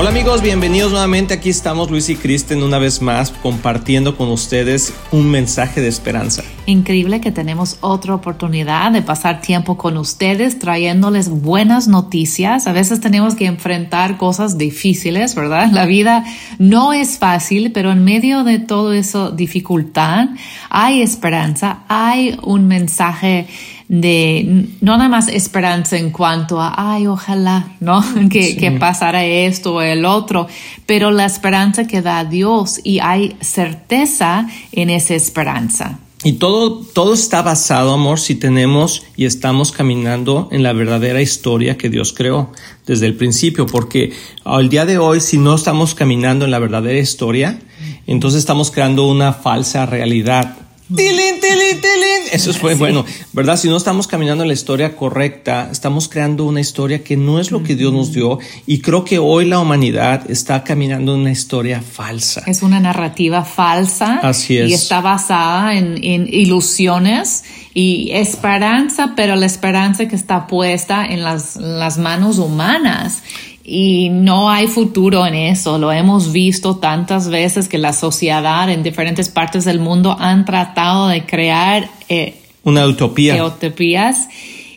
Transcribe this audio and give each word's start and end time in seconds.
Hola 0.00 0.08
amigos, 0.08 0.40
bienvenidos 0.40 0.92
nuevamente. 0.92 1.34
Aquí 1.34 1.50
estamos 1.50 1.90
Luis 1.90 2.08
y 2.08 2.16
Kristen 2.16 2.62
una 2.62 2.78
vez 2.78 3.02
más 3.02 3.32
compartiendo 3.32 4.16
con 4.16 4.30
ustedes 4.30 4.94
un 5.12 5.30
mensaje 5.30 5.82
de 5.82 5.88
esperanza. 5.88 6.42
Increíble 6.64 7.20
que 7.20 7.32
tenemos 7.32 7.76
otra 7.82 8.14
oportunidad 8.14 8.92
de 8.92 9.02
pasar 9.02 9.42
tiempo 9.42 9.76
con 9.76 9.98
ustedes 9.98 10.58
trayéndoles 10.58 11.28
buenas 11.28 11.86
noticias. 11.86 12.66
A 12.66 12.72
veces 12.72 13.00
tenemos 13.00 13.34
que 13.34 13.44
enfrentar 13.44 14.16
cosas 14.16 14.56
difíciles, 14.56 15.34
¿verdad? 15.34 15.68
La 15.70 15.84
vida 15.84 16.24
no 16.58 16.94
es 16.94 17.18
fácil, 17.18 17.70
pero 17.70 17.92
en 17.92 18.02
medio 18.02 18.42
de 18.42 18.58
todo 18.58 18.94
eso 18.94 19.30
dificultad 19.30 20.30
hay 20.70 21.02
esperanza, 21.02 21.80
hay 21.88 22.38
un 22.42 22.68
mensaje 22.68 23.48
de 23.90 24.68
no 24.80 24.96
nada 24.96 25.08
más 25.08 25.26
esperanza 25.26 25.98
en 25.98 26.12
cuanto 26.12 26.60
a, 26.60 26.94
ay, 26.94 27.08
ojalá, 27.08 27.72
¿no? 27.80 28.04
Que, 28.30 28.56
que 28.56 28.70
pasara 28.70 29.24
esto 29.24 29.74
o 29.74 29.82
el 29.82 30.04
otro, 30.04 30.46
pero 30.86 31.10
la 31.10 31.24
esperanza 31.24 31.88
que 31.88 32.00
da 32.00 32.24
Dios 32.24 32.80
y 32.84 33.00
hay 33.00 33.36
certeza 33.40 34.46
en 34.70 34.90
esa 34.90 35.14
esperanza. 35.14 35.98
Y 36.22 36.34
todo, 36.34 36.76
todo 36.76 37.14
está 37.14 37.42
basado, 37.42 37.92
amor, 37.92 38.20
si 38.20 38.36
tenemos 38.36 39.02
y 39.16 39.24
estamos 39.24 39.72
caminando 39.72 40.48
en 40.52 40.62
la 40.62 40.72
verdadera 40.72 41.20
historia 41.20 41.76
que 41.76 41.88
Dios 41.88 42.12
creó 42.12 42.52
desde 42.86 43.06
el 43.06 43.16
principio, 43.16 43.66
porque 43.66 44.12
al 44.44 44.68
día 44.68 44.86
de 44.86 44.98
hoy, 44.98 45.20
si 45.20 45.36
no 45.36 45.56
estamos 45.56 45.96
caminando 45.96 46.44
en 46.44 46.52
la 46.52 46.60
verdadera 46.60 46.98
historia, 46.98 47.58
entonces 48.06 48.38
estamos 48.38 48.70
creando 48.70 49.08
una 49.08 49.32
falsa 49.32 49.84
realidad 49.86 50.69
Tilín, 50.94 51.40
tilín, 51.40 51.80
tilín. 51.80 52.22
Eso 52.32 52.52
fue 52.52 52.74
bueno, 52.74 53.04
¿verdad? 53.32 53.56
Si 53.56 53.68
no 53.68 53.76
estamos 53.76 54.06
caminando 54.06 54.42
en 54.42 54.48
la 54.48 54.54
historia 54.54 54.96
correcta, 54.96 55.68
estamos 55.70 56.08
creando 56.08 56.44
una 56.44 56.60
historia 56.60 57.04
que 57.04 57.16
no 57.16 57.38
es 57.38 57.50
lo 57.50 57.62
que 57.62 57.76
Dios 57.76 57.92
nos 57.92 58.12
dio 58.12 58.38
y 58.66 58.80
creo 58.80 59.04
que 59.04 59.18
hoy 59.18 59.46
la 59.46 59.60
humanidad 59.60 60.28
está 60.30 60.64
caminando 60.64 61.14
en 61.14 61.20
una 61.20 61.30
historia 61.30 61.80
falsa. 61.80 62.42
Es 62.46 62.62
una 62.62 62.80
narrativa 62.80 63.44
falsa. 63.44 64.18
Así 64.18 64.58
es. 64.58 64.70
Y 64.70 64.74
está 64.74 65.00
basada 65.00 65.74
en, 65.74 66.02
en 66.02 66.26
ilusiones 66.32 67.44
y 67.72 68.10
esperanza, 68.12 69.12
pero 69.14 69.36
la 69.36 69.46
esperanza 69.46 70.08
que 70.08 70.16
está 70.16 70.46
puesta 70.46 71.06
en 71.06 71.22
las, 71.22 71.56
las 71.56 71.98
manos 71.98 72.38
humanas 72.38 73.22
y 73.64 74.08
no 74.10 74.50
hay 74.50 74.66
futuro 74.66 75.26
en 75.26 75.34
eso. 75.34 75.78
Lo 75.78 75.92
hemos 75.92 76.32
visto 76.32 76.76
tantas 76.76 77.28
veces 77.28 77.68
que 77.68 77.78
la 77.78 77.92
sociedad 77.92 78.70
en 78.70 78.82
diferentes 78.82 79.28
partes 79.28 79.64
del 79.64 79.80
mundo 79.80 80.16
han 80.18 80.44
tratado 80.44 81.08
de 81.08 81.24
crear 81.24 81.88
eh, 82.08 82.40
una 82.64 82.86
utopía. 82.86 83.44
utopías 83.44 84.28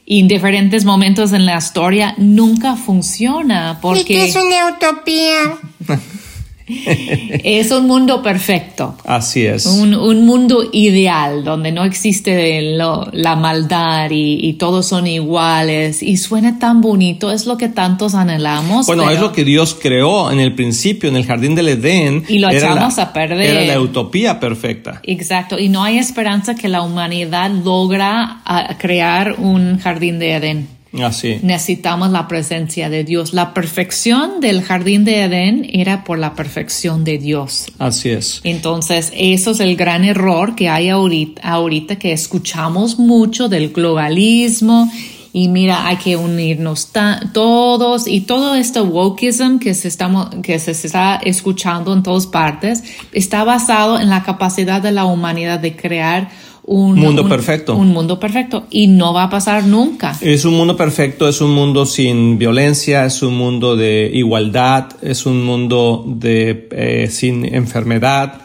y 0.06 0.20
en 0.20 0.28
diferentes 0.28 0.84
momentos 0.84 1.31
en 1.31 1.45
la 1.45 1.58
historia 1.58 2.14
nunca 2.17 2.75
funciona 2.75 3.80
porque 3.81 4.02
¿Y 4.02 4.06
qué 4.06 4.25
es 4.25 4.36
una 4.36 4.75
utopía? 4.75 5.58
es 6.67 7.72
un 7.72 7.88
mundo 7.88 8.22
perfecto. 8.22 8.95
Así 9.06 9.45
es. 9.45 9.66
Un, 9.66 10.25
mundo 10.25 10.69
ideal 10.72 11.44
donde 11.44 11.72
no 11.72 11.83
existe 11.83 12.61
la 12.61 13.36
maldad 13.36 14.09
y, 14.11 14.53
todos 14.53 14.86
son 14.86 15.08
iguales 15.08 16.03
y 16.03 16.17
suena 16.17 16.59
tan 16.59 16.80
bonito, 16.80 17.31
es 17.31 17.45
lo 17.45 17.58
que 17.58 17.67
tantos 17.69 18.14
anhelamos. 18.14 18.86
Bueno, 18.86 19.09
es 19.09 19.19
lo 19.19 19.31
que 19.31 19.44
Dios 19.44 19.78
creó 19.80 20.31
en 20.31 20.39
el 20.39 20.56
principio, 20.56 21.09
en 21.09 21.16
el 21.16 21.25
jardín 21.25 21.56
del 21.56 21.69
Edén. 21.69 22.23
Y 22.28 22.39
lo 22.39 22.50
echamos 22.50 23.00
a 23.00 23.11
perder. 23.11 23.50
Era 23.50 23.73
la 23.73 23.81
utopía 23.81 24.39
perfecta. 24.39 25.02
Exacto, 25.03 25.59
y 25.59 25.69
no 25.69 25.84
hay 25.84 25.97
esperanza 25.97 26.56
que 26.56 26.69
la 26.69 26.81
humanidad 26.81 27.52
logra 27.52 28.41
ah, 28.45 28.75
crear 28.78 29.36
un 29.39 29.80
jardín 29.80 30.19
de 30.19 30.34
Edén. 30.34 30.83
Así. 31.02 31.39
Necesitamos 31.41 32.11
la 32.11 32.27
presencia 32.27 32.89
de 32.89 33.03
Dios. 33.03 33.33
La 33.33 33.53
perfección 33.53 34.39
del 34.41 34.61
jardín 34.61 35.05
de 35.05 35.23
Edén 35.23 35.67
era 35.72 36.03
por 36.03 36.19
la 36.19 36.35
perfección 36.35 37.03
de 37.03 37.18
Dios. 37.18 37.66
Así 37.79 38.09
es. 38.09 38.41
Entonces, 38.44 39.12
eso 39.16 39.51
es 39.51 39.59
el 39.59 39.75
gran 39.75 40.03
error 40.03 40.56
que 40.56 40.69
hay 40.69 40.90
ahorita, 40.90 41.41
ahorita 41.41 41.95
que 41.97 42.12
escuchamos 42.12 43.00
mucho 43.00 43.50
del 43.50 43.69
globalismo 43.69 44.91
y 45.35 45.47
mira, 45.47 45.88
hay 45.88 45.95
que 45.95 46.16
unirnos 46.16 46.90
todos 47.34 48.07
y 48.07 48.22
todo 48.22 48.53
este 48.53 48.81
wokeism 48.81 49.57
que 49.57 49.73
se, 49.73 49.88
estamos, 49.88 50.29
que 50.44 50.59
se 50.59 50.72
está 50.72 51.16
escuchando 51.16 51.91
en 51.91 52.03
todas 52.03 52.28
partes 52.28 52.84
está 53.13 53.44
basado 53.44 54.00
en 54.00 54.12
la 54.12 54.22
capacidad 54.22 54.79
de 54.79 54.91
la 54.91 55.06
humanidad 55.06 55.59
de 55.59 55.75
crear 55.75 56.29
un 56.66 56.96
mundo 56.96 57.28
perfecto. 57.28 57.75
Un 57.75 57.90
mundo 57.90 58.19
perfecto 58.19 58.68
y 58.69 58.88
no 58.88 59.13
va 59.13 59.24
a 59.24 59.29
pasar 59.29 59.66
nunca. 59.66 60.18
Es 60.22 60.46
un 60.46 60.56
mundo 60.56 60.78
perfecto, 60.78 61.28
es 61.28 61.41
un 61.41 61.51
mundo 61.51 61.85
sin 61.85 62.38
violencia, 62.38 63.06
es 63.06 63.22
un 63.22 63.38
mundo 63.38 63.75
de 63.75 64.09
igualdad, 64.13 64.88
es 65.01 65.25
un 65.25 65.44
mundo 65.44 66.06
de 66.07 66.69
eh, 66.72 67.07
sin 67.12 67.53
enfermedad. 67.53 68.41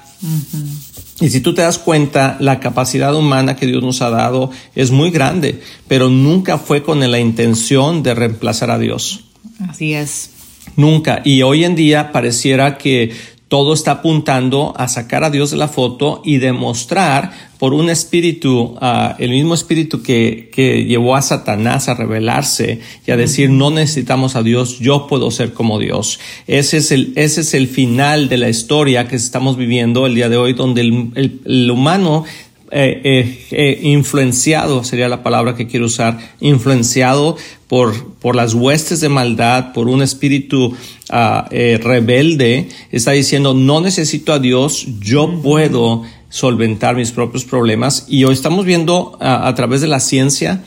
Y 1.20 1.30
si 1.30 1.40
tú 1.40 1.54
te 1.54 1.62
das 1.62 1.78
cuenta, 1.78 2.36
la 2.40 2.60
capacidad 2.60 3.14
humana 3.14 3.56
que 3.56 3.66
Dios 3.66 3.82
nos 3.82 4.02
ha 4.02 4.10
dado 4.10 4.50
es 4.74 4.90
muy 4.90 5.10
grande, 5.10 5.60
pero 5.86 6.08
nunca 6.08 6.58
fue 6.58 6.82
con 6.82 7.08
la 7.08 7.18
intención 7.18 8.02
de 8.02 8.14
reemplazar 8.14 8.70
a 8.70 8.78
Dios. 8.78 9.24
Así 9.68 9.94
es. 9.94 10.30
Nunca. 10.76 11.22
Y 11.24 11.42
hoy 11.42 11.64
en 11.64 11.74
día 11.74 12.12
pareciera 12.12 12.78
que 12.78 13.10
todo 13.48 13.72
está 13.72 13.92
apuntando 13.92 14.74
a 14.76 14.88
sacar 14.88 15.24
a 15.24 15.30
Dios 15.30 15.50
de 15.50 15.56
la 15.56 15.68
foto 15.68 16.20
y 16.24 16.36
demostrar 16.36 17.48
por 17.58 17.74
un 17.74 17.90
espíritu, 17.90 18.76
uh, 18.80 19.14
el 19.18 19.30
mismo 19.30 19.54
espíritu 19.54 20.02
que, 20.02 20.50
que, 20.52 20.84
llevó 20.84 21.16
a 21.16 21.22
Satanás 21.22 21.88
a 21.88 21.94
rebelarse 21.94 22.80
y 23.04 23.10
a 23.10 23.16
decir 23.16 23.50
no 23.50 23.70
necesitamos 23.70 24.36
a 24.36 24.42
Dios, 24.42 24.78
yo 24.78 25.06
puedo 25.08 25.30
ser 25.30 25.54
como 25.54 25.78
Dios. 25.78 26.20
Ese 26.46 26.76
es 26.76 26.92
el, 26.92 27.12
ese 27.16 27.40
es 27.40 27.54
el 27.54 27.66
final 27.66 28.28
de 28.28 28.36
la 28.36 28.48
historia 28.48 29.08
que 29.08 29.16
estamos 29.16 29.56
viviendo 29.56 30.06
el 30.06 30.14
día 30.14 30.28
de 30.28 30.36
hoy, 30.36 30.52
donde 30.52 30.82
el, 30.82 31.40
el 31.44 31.70
humano 31.70 32.24
eh, 32.70 33.00
eh, 33.02 33.46
eh, 33.50 33.80
influenciado, 33.82 34.84
sería 34.84 35.08
la 35.08 35.22
palabra 35.22 35.54
que 35.54 35.66
quiero 35.66 35.86
usar, 35.86 36.18
influenciado 36.40 37.36
por, 37.66 38.12
por 38.14 38.36
las 38.36 38.52
huestes 38.52 39.00
de 39.00 39.08
maldad, 39.08 39.72
por 39.72 39.88
un 39.88 40.02
espíritu 40.02 40.74
ah, 41.08 41.48
rebelde, 41.50 42.68
está 42.92 43.12
diciendo, 43.12 43.54
no 43.54 43.80
necesito 43.80 44.34
a 44.34 44.38
Dios, 44.38 44.86
yo 45.00 45.40
puedo 45.42 46.02
solventar 46.28 46.94
mis 46.94 47.10
propios 47.10 47.44
problemas. 47.44 48.04
Y 48.08 48.24
hoy 48.24 48.34
estamos 48.34 48.66
viendo 48.66 49.16
a 49.20 49.54
través 49.54 49.80
de 49.80 49.88
la 49.88 50.00
ciencia, 50.00 50.62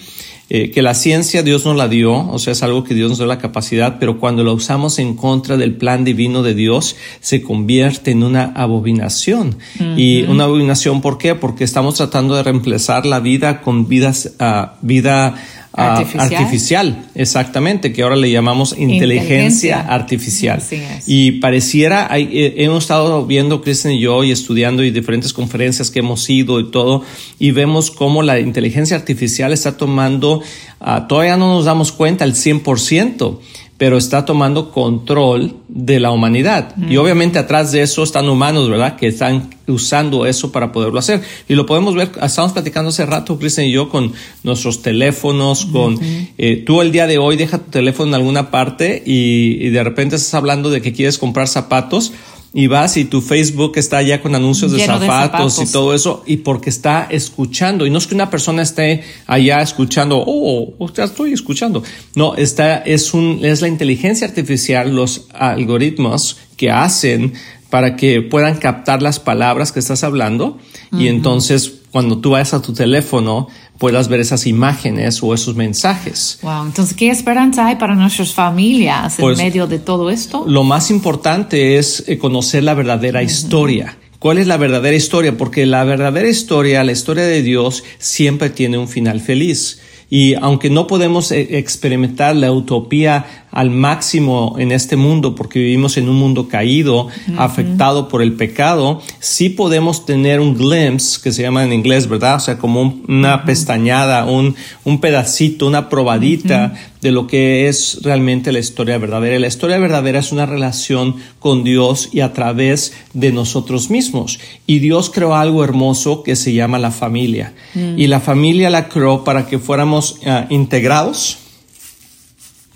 eh, 0.53 0.69
que 0.69 0.81
la 0.81 0.93
ciencia 0.95 1.43
Dios 1.43 1.63
nos 1.63 1.77
la 1.77 1.87
dio, 1.87 2.27
o 2.27 2.37
sea, 2.37 2.51
es 2.51 2.61
algo 2.61 2.83
que 2.83 2.93
Dios 2.93 3.07
nos 3.07 3.19
dio 3.19 3.25
la 3.25 3.37
capacidad, 3.37 3.99
pero 4.01 4.19
cuando 4.19 4.43
la 4.43 4.51
usamos 4.51 4.99
en 4.99 5.15
contra 5.15 5.55
del 5.55 5.75
plan 5.75 6.03
divino 6.03 6.43
de 6.43 6.53
Dios, 6.53 6.97
se 7.21 7.41
convierte 7.41 8.11
en 8.11 8.21
una 8.21 8.51
abominación. 8.53 9.55
Y 9.95 10.23
una 10.23 10.43
abominación, 10.43 10.99
¿por 10.99 11.17
qué? 11.17 11.35
Porque 11.35 11.63
estamos 11.63 11.95
tratando 11.95 12.35
de 12.35 12.43
reemplazar 12.43 13.05
la 13.05 13.21
vida 13.21 13.61
con 13.61 13.87
vidas, 13.87 14.33
uh, 14.41 14.75
vida 14.81 15.35
Artificial. 15.73 17.05
exactamente, 17.15 17.93
que 17.93 18.03
ahora 18.03 18.17
le 18.17 18.29
llamamos 18.29 18.75
inteligencia, 18.77 19.79
artificial. 19.79 20.61
Y 21.07 21.33
pareciera, 21.39 22.09
eh, 22.17 22.55
hemos 22.57 22.83
estado 22.83 23.25
viendo, 23.25 23.61
Kristen 23.61 23.93
y 23.93 24.01
yo, 24.01 24.23
y 24.23 24.31
estudiando 24.31 24.83
y 24.83 24.91
diferentes 24.91 25.31
conferencias 25.31 25.89
que 25.89 25.99
hemos 25.99 26.29
ido 26.29 26.59
y 26.59 26.71
todo, 26.71 27.03
y 27.39 27.51
vemos 27.51 27.89
cómo 27.89 28.21
la 28.21 28.39
inteligencia 28.39 28.97
artificial 28.97 29.53
está 29.53 29.77
tomando, 29.77 30.41
ah, 30.81 31.07
todavía 31.07 31.37
no 31.37 31.53
nos 31.53 31.65
damos 31.65 31.93
cuenta 31.93 32.25
al 32.25 32.33
100%, 32.33 33.39
pero 33.81 33.97
está 33.97 34.25
tomando 34.25 34.69
control 34.69 35.55
de 35.67 35.99
la 35.99 36.11
humanidad. 36.11 36.75
Y 36.87 36.97
obviamente 36.97 37.39
atrás 37.39 37.71
de 37.71 37.81
eso 37.81 38.03
están 38.03 38.29
humanos, 38.29 38.69
¿verdad? 38.69 38.95
Que 38.95 39.07
están 39.07 39.49
usando 39.65 40.27
eso 40.27 40.51
para 40.51 40.71
poderlo 40.71 40.99
hacer. 40.99 41.23
Y 41.49 41.55
lo 41.55 41.65
podemos 41.65 41.95
ver, 41.95 42.11
estamos 42.21 42.51
platicando 42.51 42.89
hace 42.89 43.07
rato, 43.07 43.39
Kristen 43.39 43.65
y 43.65 43.71
yo, 43.71 43.89
con 43.89 44.13
nuestros 44.43 44.83
teléfonos, 44.83 45.65
con 45.65 45.97
eh, 46.37 46.57
tú 46.63 46.81
el 46.81 46.91
día 46.91 47.07
de 47.07 47.17
hoy 47.17 47.37
deja 47.37 47.57
tu 47.57 47.71
teléfono 47.71 48.09
en 48.09 48.13
alguna 48.13 48.51
parte 48.51 49.01
y, 49.03 49.57
y 49.59 49.69
de 49.71 49.83
repente 49.83 50.15
estás 50.15 50.35
hablando 50.35 50.69
de 50.69 50.83
que 50.83 50.93
quieres 50.93 51.17
comprar 51.17 51.47
zapatos 51.47 52.13
y 52.53 52.67
vas 52.67 52.97
y 52.97 53.05
tu 53.05 53.21
Facebook 53.21 53.73
está 53.75 54.01
ya 54.01 54.21
con 54.21 54.35
anuncios 54.35 54.73
de 54.73 54.85
zapatos, 54.85 55.61
y 55.61 55.71
todo 55.71 55.93
eso, 55.93 56.23
y 56.25 56.37
porque 56.37 56.69
está 56.69 57.07
escuchando. 57.09 57.85
Y 57.85 57.89
no 57.89 57.97
es 57.97 58.07
que 58.07 58.15
una 58.15 58.29
persona 58.29 58.61
esté 58.61 59.03
allá 59.25 59.61
escuchando, 59.61 60.21
oh, 60.25 60.73
ya 60.93 61.05
estoy 61.05 61.31
escuchando. 61.31 61.81
No, 62.15 62.35
está, 62.35 62.77
es 62.79 63.13
un, 63.13 63.39
es 63.43 63.61
la 63.61 63.69
inteligencia 63.69 64.27
artificial, 64.27 64.93
los 64.93 65.27
algoritmos 65.33 66.37
que 66.57 66.71
hacen 66.71 67.33
para 67.69 67.95
que 67.95 68.21
puedan 68.21 68.57
captar 68.57 69.01
las 69.01 69.19
palabras 69.19 69.71
que 69.71 69.79
estás 69.79 70.03
hablando. 70.03 70.59
Y 70.91 71.07
entonces, 71.07 71.71
cuando 71.91 72.17
tú 72.17 72.31
vas 72.31 72.53
a 72.53 72.61
tu 72.61 72.73
teléfono, 72.73 73.47
puedas 73.81 74.09
ver 74.09 74.19
esas 74.19 74.45
imágenes 74.45 75.23
o 75.23 75.33
esos 75.33 75.55
mensajes. 75.55 76.37
Wow, 76.43 76.67
entonces, 76.67 76.95
¿qué 76.95 77.09
esperanza 77.09 77.65
hay 77.65 77.77
para 77.77 77.95
nuestras 77.95 78.31
familias 78.31 79.17
en 79.17 79.23
pues, 79.23 79.39
medio 79.39 79.65
de 79.65 79.79
todo 79.79 80.11
esto? 80.11 80.43
Lo 80.47 80.63
más 80.63 80.91
importante 80.91 81.79
es 81.79 82.03
eh, 82.07 82.19
conocer 82.19 82.61
la 82.61 82.75
verdadera 82.75 83.23
historia. 83.23 83.97
¿Cuál 84.19 84.37
es 84.37 84.45
la 84.45 84.57
verdadera 84.57 84.95
historia? 84.95 85.35
Porque 85.35 85.65
la 85.65 85.83
verdadera 85.83 86.29
historia, 86.29 86.83
la 86.83 86.91
historia 86.91 87.23
de 87.23 87.41
Dios, 87.41 87.83
siempre 87.97 88.51
tiene 88.51 88.77
un 88.77 88.87
final 88.87 89.19
feliz. 89.19 89.81
Y 90.11 90.35
aunque 90.35 90.69
no 90.69 90.85
podemos 90.85 91.31
eh, 91.31 91.57
experimentar 91.57 92.35
la 92.35 92.51
utopía 92.51 93.47
al 93.51 93.69
máximo 93.69 94.55
en 94.57 94.71
este 94.71 94.95
mundo 94.95 95.35
porque 95.35 95.59
vivimos 95.59 95.97
en 95.97 96.09
un 96.09 96.15
mundo 96.15 96.47
caído, 96.47 97.07
afectado 97.37 98.07
por 98.07 98.21
el 98.21 98.33
pecado, 98.33 99.01
sí 99.19 99.49
podemos 99.49 100.05
tener 100.05 100.39
un 100.39 100.55
glimpse, 100.55 101.19
que 101.21 101.31
se 101.31 101.41
llama 101.41 101.63
en 101.63 101.73
inglés, 101.73 102.07
¿verdad? 102.07 102.35
O 102.35 102.39
sea, 102.39 102.57
como 102.57 102.95
una 103.07 103.43
pestañada, 103.45 104.25
un, 104.25 104.55
un 104.83 104.99
pedacito, 104.99 105.67
una 105.67 105.89
probadita 105.89 106.73
de 107.01 107.11
lo 107.11 107.27
que 107.27 107.67
es 107.67 107.99
realmente 108.03 108.51
la 108.51 108.59
historia 108.59 108.97
verdadera. 108.97 109.39
La 109.39 109.47
historia 109.47 109.77
verdadera 109.79 110.19
es 110.19 110.31
una 110.31 110.45
relación 110.45 111.15
con 111.39 111.63
Dios 111.63 112.09
y 112.11 112.19
a 112.21 112.31
través 112.33 112.93
de 113.13 113.31
nosotros 113.31 113.89
mismos. 113.89 114.39
Y 114.67 114.79
Dios 114.79 115.09
creó 115.09 115.35
algo 115.35 115.63
hermoso 115.63 116.23
que 116.23 116.35
se 116.35 116.53
llama 116.53 116.79
la 116.79 116.91
familia. 116.91 117.53
Mm. 117.73 117.99
Y 117.99 118.07
la 118.07 118.19
familia 118.19 118.69
la 118.69 118.87
creó 118.87 119.23
para 119.23 119.47
que 119.47 119.59
fuéramos 119.59 120.19
ah, 120.25 120.45
integrados. 120.49 121.39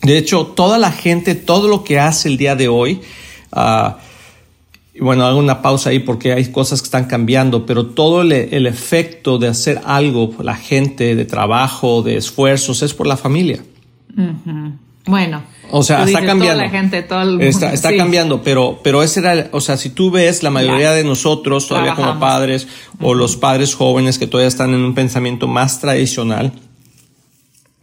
De 0.06 0.20
hecho, 0.20 0.46
toda 0.46 0.78
la 0.78 0.92
gente, 0.92 1.34
todo 1.34 1.68
lo 1.68 1.84
que 1.84 2.00
hace 2.00 2.30
el 2.30 2.38
día 2.38 2.56
de 2.56 2.68
hoy, 2.68 3.02
uh, 3.56 3.94
bueno, 5.00 5.26
hago 5.26 5.40
una 5.40 5.64
pausa 5.64 5.90
ahí 5.90 5.98
porque 5.98 6.32
hay 6.32 6.52
cosas 6.52 6.82
que 6.82 6.86
están 6.86 7.06
cambiando, 7.06 7.66
pero 7.66 7.88
todo 7.88 8.22
el, 8.22 8.32
efecto 8.68 9.40
de 9.40 9.48
hacer 9.48 9.82
algo, 9.84 10.32
la 10.44 10.56
gente, 10.56 11.16
de 11.16 11.26
trabajo, 11.26 12.04
de 12.04 12.18
esfuerzos, 12.18 12.84
es 12.84 12.94
por 12.94 13.08
la 13.08 13.18
familia. 13.18 13.64
Bueno. 15.08 15.42
O 15.72 15.82
sea, 15.82 16.04
está 16.04 16.24
cambiando. 16.24 16.64
Está, 17.42 17.98
cambiando, 17.98 18.44
pero, 18.44 18.80
pero 18.84 19.02
ese 19.02 19.22
era, 19.22 19.50
o 19.52 19.60
sea, 19.60 19.76
si 19.78 19.90
tú 19.90 20.12
ves 20.12 20.44
la 20.44 20.52
mayoría 20.52 20.92
de 20.92 21.04
nosotros 21.04 21.68
todavía 21.68 21.96
como 21.96 22.20
padres 22.20 22.68
o 23.02 23.16
los 23.16 23.36
padres 23.38 23.74
jóvenes 23.74 24.20
que 24.20 24.28
todavía 24.28 24.50
están 24.50 24.76
en 24.76 24.82
un 24.82 24.94
pensamiento 24.94 25.48
más 25.48 25.80
tradicional, 25.82 26.54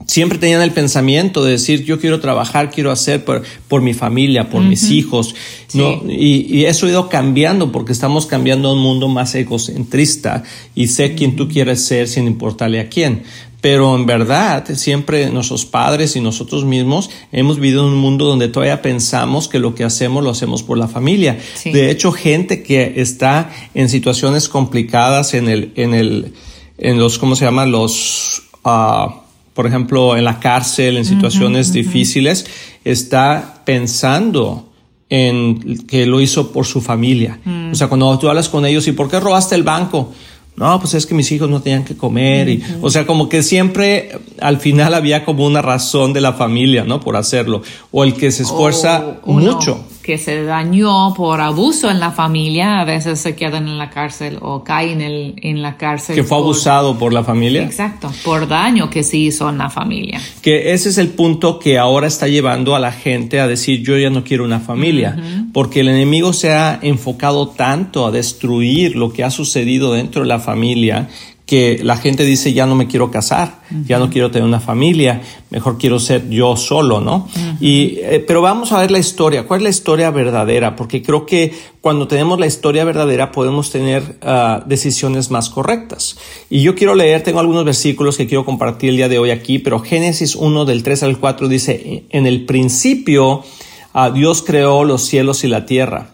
siempre 0.07 0.39
tenían 0.39 0.63
el 0.63 0.73
pensamiento 0.73 1.45
de 1.45 1.53
decir 1.53 1.85
yo 1.85 2.01
quiero 2.01 2.21
trabajar, 2.21 2.71
quiero 2.71 2.91
hacer 2.91 3.25
por, 3.25 3.43
por 3.69 3.83
mi 3.83 3.95
familia, 3.95 4.51
por 4.51 4.63
mis 4.63 4.91
hijos, 4.91 5.35
¿no? 5.75 6.03
Y, 6.09 6.47
y, 6.49 6.65
eso 6.67 6.87
ha 6.87 6.91
ido 6.91 7.09
cambiando 7.09 7.73
porque 7.73 7.93
estamos 7.93 8.27
cambiando 8.27 8.69
a 8.69 8.73
un 8.73 8.81
mundo 8.81 9.09
más 9.09 9.35
egocentrista 9.35 10.43
y 10.75 10.89
sé 10.89 11.15
quién 11.15 11.37
tú 11.37 11.49
quieres 11.49 11.85
ser 11.85 12.09
sin 12.09 12.27
importarle 12.27 12.81
a 12.81 12.89
quién. 12.89 13.23
Pero 13.63 13.95
en 13.95 14.07
verdad, 14.07 14.67
siempre 14.75 15.31
nuestros 15.31 15.65
padres 15.65 16.17
y 16.17 16.21
nosotros 16.21 16.65
mismos 16.65 17.11
hemos 17.31 17.61
vivido 17.61 17.87
en 17.87 17.95
un 17.95 18.01
mundo 18.01 18.25
donde 18.25 18.49
todavía 18.49 18.83
pensamos 18.83 19.47
que 19.47 19.61
lo 19.61 19.77
que 19.77 19.85
hacemos 19.85 20.25
lo 20.25 20.31
hacemos 20.31 20.65
por 20.65 20.79
la 20.79 20.89
familia. 20.89 21.39
De 21.65 21.89
hecho, 21.89 22.11
gente 22.11 22.65
que 22.65 22.95
está 22.97 23.53
en 23.75 23.89
situaciones 23.89 24.49
complicadas 24.49 25.35
en 25.35 25.49
el, 25.49 25.73
en 25.77 25.95
el, 25.95 26.35
en 26.77 26.99
los, 26.99 27.21
¿cómo 27.21 27.37
se 27.37 27.45
llama? 27.45 27.65
Los, 27.65 28.43
uh, 28.65 29.22
por 29.55 29.67
ejemplo, 29.67 30.17
en 30.17 30.25
la 30.25 30.41
cárcel, 30.41 30.97
en 30.97 31.05
situaciones 31.05 31.73
difíciles, 31.73 32.47
está 32.85 33.63
pensando 33.65 34.71
en 35.09 35.79
que 35.87 36.07
lo 36.07 36.21
hizo 36.21 36.53
por 36.53 36.65
su 36.65 36.81
familia. 36.81 37.39
Mm. 37.45 37.73
O 37.73 37.75
sea, 37.75 37.89
cuando 37.89 38.19
tú 38.19 38.29
hablas 38.29 38.49
con 38.49 38.65
ellos, 38.65 38.89
¿y 38.89 38.93
por 38.93 39.11
qué 39.11 39.21
robaste 39.21 39.55
el 39.55 39.63
banco? 39.63 40.13
no, 40.55 40.79
pues 40.79 40.95
es 40.95 41.07
que 41.07 41.15
mis 41.15 41.33
hijos 41.33 41.49
no 41.49 41.63
tenían 41.63 41.85
que 41.85 41.97
comer. 41.97 42.49
Y, 42.49 42.63
o 42.83 42.91
sea, 42.91 43.07
como 43.07 43.29
que 43.29 43.43
siempre 43.43 44.19
al 44.41 44.59
final 44.59 44.95
había 44.95 45.25
como 45.25 45.47
una 45.47 45.63
razón 45.63 46.13
de 46.13 46.21
la 46.21 46.35
familia, 46.35 46.85
¿no? 46.85 47.01
Por 47.01 47.17
hacerlo. 47.17 47.63
O 47.91 48.05
el 48.05 48.15
que 48.15 48.31
se 48.31 48.43
esfuerza 48.43 49.21
mucho 49.25 49.85
que 50.03 50.19
se 50.19 50.43
dañó 50.43 51.15
por 51.15 51.41
abuso 51.41 51.91
en 51.91 52.01
la 52.01 52.11
familia, 52.11 52.81
a 52.81 52.85
veces 52.85 53.21
se 53.21 53.35
quedan 53.37 53.69
en 53.69 53.79
la 53.79 53.91
cárcel 53.91 54.39
o 54.41 54.65
caen 54.65 55.01
en, 55.01 55.35
en 55.43 55.63
la 55.63 55.77
cárcel. 55.77 56.17
Que 56.17 56.25
fue 56.25 56.39
abusado 56.39 56.99
por 56.99 57.13
la 57.13 57.25
familia. 57.25 57.63
Exacto, 57.63 58.11
por 58.25 58.49
daño 58.49 58.91
que 58.91 59.03
se 59.03 59.17
hizo 59.17 59.49
en 59.49 59.59
la 59.59 59.71
familia. 59.71 60.21
Que 60.43 60.73
ese 60.73 60.89
es 60.89 60.99
el 60.99 61.09
punto 61.09 61.59
que 61.59 61.79
ahora 61.79 62.07
está 62.07 62.29
llevando 62.29 62.75
a 62.75 62.79
la 62.79 62.93
gente 62.93 63.41
a 63.41 63.47
decir 63.47 63.83
yo 63.83 63.97
ya 63.97 64.11
no 64.11 64.25
quiero 64.25 64.45
una 64.45 64.61
familia, 64.61 65.17
porque 65.53 65.81
el 65.81 65.89
enemigo 65.89 66.33
se 66.33 66.53
ha 66.53 66.79
enfocado 66.83 67.49
tanto 67.49 68.07
a 68.07 68.11
destruir 68.11 68.97
lo 68.97 69.13
que 69.13 69.25
ha 69.25 69.31
sucedido 69.31 69.93
dentro 69.93 70.23
de 70.23 70.29
la 70.29 70.41
familia 70.41 71.09
que 71.53 71.81
la 71.83 71.99
gente 71.99 72.25
dice 72.25 72.55
ya 72.55 72.65
no 72.65 72.75
me 72.75 72.87
quiero 72.87 73.11
casar, 73.11 73.61
ya 73.87 73.99
no 73.99 74.09
quiero 74.09 74.31
tener 74.31 74.49
una 74.49 74.59
familia, 74.59 75.21
mejor 75.51 75.77
quiero 75.77 76.01
ser 76.01 76.31
yo 76.31 76.57
solo, 76.57 77.03
¿no? 77.03 77.29
Y 77.61 77.99
eh, 77.99 78.25
pero 78.27 78.41
vamos 78.41 78.73
a 78.73 78.81
ver 78.81 78.91
la 78.91 78.99
historia, 78.99 79.47
¿cuál 79.47 79.61
es 79.61 79.65
la 79.65 79.69
historia 79.69 80.11
verdadera? 80.11 80.77
Porque 80.77 81.03
creo 81.03 81.27
que 81.27 81.53
cuando 81.83 82.09
tenemos 82.09 82.41
la 82.41 82.47
historia 82.47 82.87
verdadera 82.87 83.33
podemos 83.33 83.71
tener 83.71 84.17
ah, 84.23 84.65
decisiones 84.65 85.31
más 85.31 85.51
correctas. 85.51 86.17
Y 86.49 86.63
yo 86.63 86.75
quiero 86.75 86.95
leer, 86.95 87.23
tengo 87.23 87.41
algunos 87.41 87.67
versículos 87.67 88.17
que 88.17 88.27
quiero 88.27 88.47
compartir 88.47 88.89
el 88.89 88.97
día 88.97 89.11
de 89.11 89.19
hoy 89.19 89.31
aquí, 89.31 89.59
pero 89.59 89.79
Génesis 89.81 90.35
1 90.35 90.65
del 90.65 90.83
3 90.83 91.03
al 91.03 91.19
4 91.19 91.49
dice, 91.49 92.07
en 92.09 92.27
el 92.27 92.47
principio 92.47 93.45
uh, 93.93 94.11
Dios 94.15 94.43
creó 94.43 94.85
los 94.85 95.03
cielos 95.03 95.45
y 95.45 95.49
la 95.49 95.67
tierra. 95.67 96.12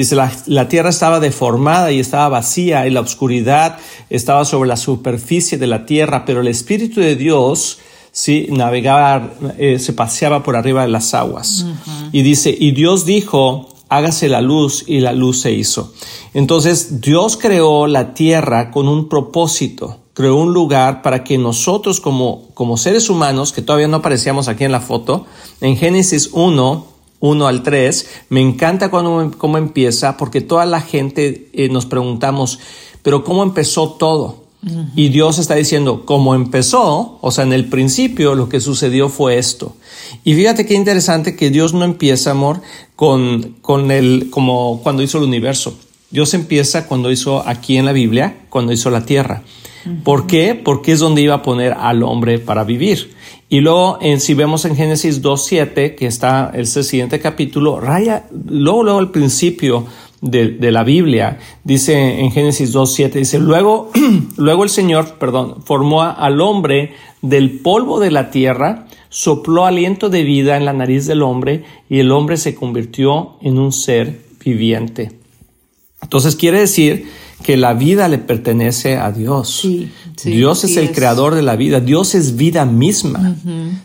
Dice, 0.00 0.16
la, 0.16 0.66
tierra 0.66 0.88
estaba 0.88 1.20
deformada 1.20 1.92
y 1.92 2.00
estaba 2.00 2.30
vacía 2.30 2.86
y 2.86 2.90
la 2.90 3.02
oscuridad 3.02 3.76
estaba 4.08 4.46
sobre 4.46 4.66
la 4.66 4.78
superficie 4.78 5.58
de 5.58 5.66
la 5.66 5.84
tierra, 5.84 6.24
pero 6.24 6.40
el 6.40 6.48
Espíritu 6.48 7.00
de 7.00 7.16
Dios 7.16 7.80
sí, 8.10 8.46
navegaba, 8.48 9.34
eh, 9.58 9.78
se 9.78 9.92
paseaba 9.92 10.42
por 10.42 10.56
arriba 10.56 10.80
de 10.80 10.88
las 10.88 11.12
aguas. 11.12 11.66
Y 12.12 12.22
dice, 12.22 12.56
y 12.58 12.72
Dios 12.72 13.04
dijo, 13.04 13.68
hágase 13.90 14.30
la 14.30 14.40
luz 14.40 14.84
y 14.86 15.00
la 15.00 15.12
luz 15.12 15.42
se 15.42 15.52
hizo. 15.52 15.92
Entonces 16.32 17.02
Dios 17.02 17.36
creó 17.36 17.86
la 17.86 18.14
tierra 18.14 18.70
con 18.70 18.88
un 18.88 19.06
propósito, 19.06 19.98
creó 20.14 20.36
un 20.36 20.54
lugar 20.54 21.02
para 21.02 21.24
que 21.24 21.36
nosotros 21.36 22.00
como, 22.00 22.48
como 22.54 22.78
seres 22.78 23.10
humanos, 23.10 23.52
que 23.52 23.60
todavía 23.60 23.88
no 23.88 23.98
aparecíamos 23.98 24.48
aquí 24.48 24.64
en 24.64 24.72
la 24.72 24.80
foto, 24.80 25.26
en 25.60 25.76
Génesis 25.76 26.30
1, 26.32 26.86
1 27.20 27.46
al 27.46 27.62
3, 27.62 28.08
me 28.30 28.40
encanta 28.40 28.90
cuando, 28.90 29.30
cómo 29.38 29.58
empieza, 29.58 30.16
porque 30.16 30.40
toda 30.40 30.66
la 30.66 30.80
gente 30.80 31.48
eh, 31.52 31.68
nos 31.68 31.86
preguntamos, 31.86 32.58
pero 33.02 33.24
¿cómo 33.24 33.42
empezó 33.42 33.92
todo? 33.92 34.40
Y 34.94 35.08
Dios 35.08 35.38
está 35.38 35.54
diciendo, 35.54 36.04
¿cómo 36.04 36.34
empezó, 36.34 37.18
o 37.22 37.30
sea, 37.30 37.44
en 37.44 37.54
el 37.54 37.70
principio 37.70 38.34
lo 38.34 38.50
que 38.50 38.60
sucedió 38.60 39.08
fue 39.08 39.38
esto. 39.38 39.74
Y 40.22 40.34
fíjate 40.34 40.66
qué 40.66 40.74
interesante 40.74 41.34
que 41.34 41.48
Dios 41.48 41.72
no 41.72 41.82
empieza, 41.82 42.32
amor, 42.32 42.60
con, 42.94 43.56
con 43.62 43.90
el, 43.90 44.28
como 44.28 44.82
cuando 44.82 45.02
hizo 45.02 45.16
el 45.16 45.24
universo. 45.24 45.78
Dios 46.10 46.34
empieza 46.34 46.86
cuando 46.86 47.10
hizo 47.10 47.42
aquí 47.48 47.78
en 47.78 47.86
la 47.86 47.92
Biblia, 47.92 48.42
cuando 48.50 48.72
hizo 48.72 48.90
la 48.90 49.06
tierra. 49.06 49.42
¿Por 50.04 50.26
qué? 50.26 50.54
Porque 50.54 50.92
es 50.92 51.00
donde 51.00 51.22
iba 51.22 51.34
a 51.36 51.42
poner 51.42 51.72
al 51.72 52.02
hombre 52.02 52.38
para 52.38 52.64
vivir. 52.64 53.14
Y 53.48 53.60
luego, 53.60 53.98
en, 54.00 54.20
si 54.20 54.34
vemos 54.34 54.64
en 54.64 54.76
Génesis 54.76 55.22
2.7, 55.22 55.94
que 55.96 56.06
está 56.06 56.52
el 56.54 56.66
siguiente 56.66 57.18
capítulo, 57.18 57.80
raya, 57.80 58.26
luego, 58.46 58.84
luego 58.84 58.98
al 58.98 59.10
principio 59.10 59.86
de, 60.20 60.50
de, 60.50 60.70
la 60.70 60.84
Biblia, 60.84 61.38
dice 61.64 62.20
en 62.20 62.30
Génesis 62.30 62.74
2.7, 62.74 63.12
dice, 63.12 63.38
luego, 63.38 63.90
luego 64.36 64.64
el 64.64 64.70
Señor, 64.70 65.16
perdón, 65.18 65.62
formó 65.64 66.02
al 66.02 66.40
hombre 66.40 66.92
del 67.22 67.58
polvo 67.58 67.98
de 67.98 68.10
la 68.10 68.30
tierra, 68.30 68.86
sopló 69.08 69.66
aliento 69.66 70.08
de 70.08 70.22
vida 70.22 70.56
en 70.56 70.64
la 70.64 70.72
nariz 70.72 71.06
del 71.06 71.22
hombre 71.22 71.64
y 71.88 71.98
el 71.98 72.12
hombre 72.12 72.36
se 72.36 72.54
convirtió 72.54 73.36
en 73.42 73.58
un 73.58 73.72
ser 73.72 74.20
viviente. 74.44 75.12
Entonces 76.02 76.36
quiere 76.36 76.60
decir 76.60 77.08
que 77.42 77.56
la 77.56 77.74
vida 77.74 78.08
le 78.08 78.18
pertenece 78.18 78.96
a 78.96 79.12
Dios. 79.12 79.66
Dios 80.24 80.64
es 80.64 80.76
el 80.76 80.92
creador 80.92 81.34
de 81.34 81.42
la 81.42 81.56
vida. 81.56 81.80
Dios 81.80 82.14
es 82.14 82.36
vida 82.36 82.64
misma. 82.66 83.36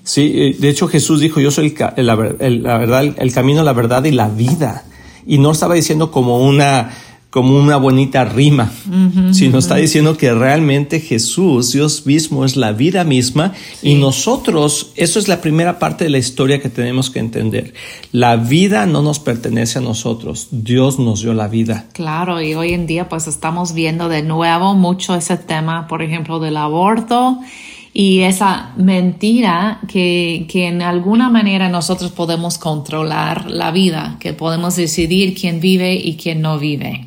Sí, 0.04 0.34
eh, 0.36 0.56
de 0.60 0.70
hecho 0.70 0.88
Jesús 0.88 1.20
dijo, 1.20 1.40
yo 1.40 1.52
soy 1.52 1.76
el, 1.96 2.06
la 2.06 2.16
verdad, 2.78 3.16
el 3.18 3.34
camino, 3.34 3.64
la 3.64 3.74
verdad 3.74 4.04
y 4.04 4.12
la 4.12 4.28
vida. 4.28 4.84
Y 5.26 5.38
no 5.38 5.52
estaba 5.52 5.76
diciendo 5.76 6.12
como 6.12 6.40
una 6.40 6.92
como 7.36 7.58
una 7.58 7.76
bonita 7.76 8.24
rima, 8.24 8.72
sino 9.34 9.58
está 9.58 9.76
diciendo 9.76 10.16
que 10.16 10.34
realmente 10.34 11.02
Jesús, 11.02 11.74
Dios 11.74 12.06
mismo, 12.06 12.46
es 12.46 12.56
la 12.56 12.72
vida 12.72 13.04
misma 13.04 13.52
y 13.82 13.96
nosotros, 13.96 14.94
eso 14.96 15.20
es 15.20 15.28
la 15.28 15.42
primera 15.42 15.78
parte 15.78 16.06
de 16.06 16.12
la 16.12 16.18
historia 16.18 16.62
que 16.62 16.70
tenemos 16.70 17.10
que 17.10 17.20
entender. 17.20 17.74
La 18.14 18.38
vida 18.38 18.86
no 18.86 19.02
nos 19.02 19.20
pertenece 19.20 19.80
a 19.80 19.82
nosotros, 19.82 20.48
Dios 20.52 20.98
nos 20.98 21.24
dio 21.24 21.34
la 21.34 21.50
vida. 21.50 21.88
Claro, 21.92 22.42
y 22.42 22.56
hoy 22.56 22.72
en 22.72 22.88
día 22.88 23.10
pues 23.10 23.28
estamos 23.28 23.74
viendo 23.74 24.08
de 24.08 24.22
nuevo 24.22 24.74
mucho 24.74 25.14
ese 25.14 25.36
tema, 25.36 25.90
por 25.90 26.02
ejemplo, 26.02 26.40
del 26.40 26.56
aborto 26.56 27.42
y 27.98 28.24
esa 28.24 28.74
mentira 28.76 29.80
que, 29.88 30.48
que, 30.50 30.68
en 30.68 30.82
alguna 30.82 31.30
manera 31.30 31.70
nosotros 31.70 32.12
podemos 32.12 32.58
controlar 32.58 33.50
la 33.50 33.72
vida, 33.72 34.18
que 34.20 34.34
podemos 34.34 34.76
decidir 34.76 35.34
quién 35.34 35.62
vive 35.62 35.96
y 35.96 36.18
quién 36.18 36.42
no 36.42 36.60
vive. 36.60 37.06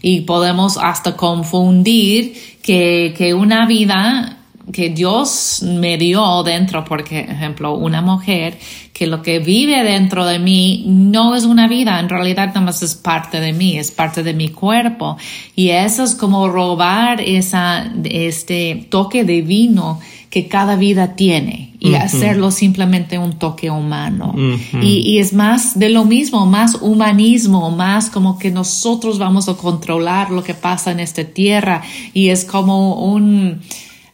Y 0.00 0.22
podemos 0.22 0.78
hasta 0.78 1.18
confundir 1.18 2.32
que, 2.62 3.14
que 3.14 3.34
una 3.34 3.66
vida 3.66 4.38
que 4.72 4.90
Dios 4.90 5.62
me 5.62 5.96
dio 5.96 6.42
dentro, 6.42 6.84
por 6.84 7.00
ejemplo, 7.00 7.74
una 7.74 8.02
mujer 8.02 8.58
que 8.92 9.06
lo 9.06 9.22
que 9.22 9.38
vive 9.38 9.82
dentro 9.82 10.26
de 10.26 10.38
mí 10.38 10.84
no 10.86 11.34
es 11.34 11.44
una 11.44 11.66
vida, 11.68 11.98
en 12.00 12.08
realidad 12.08 12.48
nada 12.48 12.60
más 12.60 12.82
es 12.82 12.94
parte 12.94 13.40
de 13.40 13.52
mí, 13.52 13.78
es 13.78 13.90
parte 13.90 14.22
de 14.22 14.34
mi 14.34 14.50
cuerpo. 14.50 15.16
Y 15.56 15.70
eso 15.70 16.04
es 16.04 16.14
como 16.14 16.48
robar 16.48 17.20
esa, 17.20 17.90
este 18.04 18.86
toque 18.90 19.24
divino 19.24 20.00
que 20.28 20.46
cada 20.46 20.76
vida 20.76 21.16
tiene. 21.16 21.68
y 21.82 21.94
hacerlo 21.94 22.50
simplemente 22.50 23.16
un 23.16 23.38
toque 23.38 23.70
humano. 23.70 24.34
y, 24.82 24.98
y, 24.98 25.18
es 25.18 25.32
más 25.32 25.78
de 25.78 25.88
lo 25.88 26.04
mismo, 26.04 26.44
más 26.44 26.74
humanismo, 26.74 27.70
más 27.70 28.10
como 28.10 28.38
que 28.38 28.50
nosotros 28.50 29.18
vamos 29.18 29.48
a 29.48 29.54
controlar 29.54 30.30
lo 30.30 30.44
que 30.44 30.52
pasa 30.52 30.90
en 30.90 31.00
esta 31.00 31.24
tierra 31.24 31.80
y 32.12 32.28
es 32.28 32.44
como 32.44 33.02
un 33.02 33.62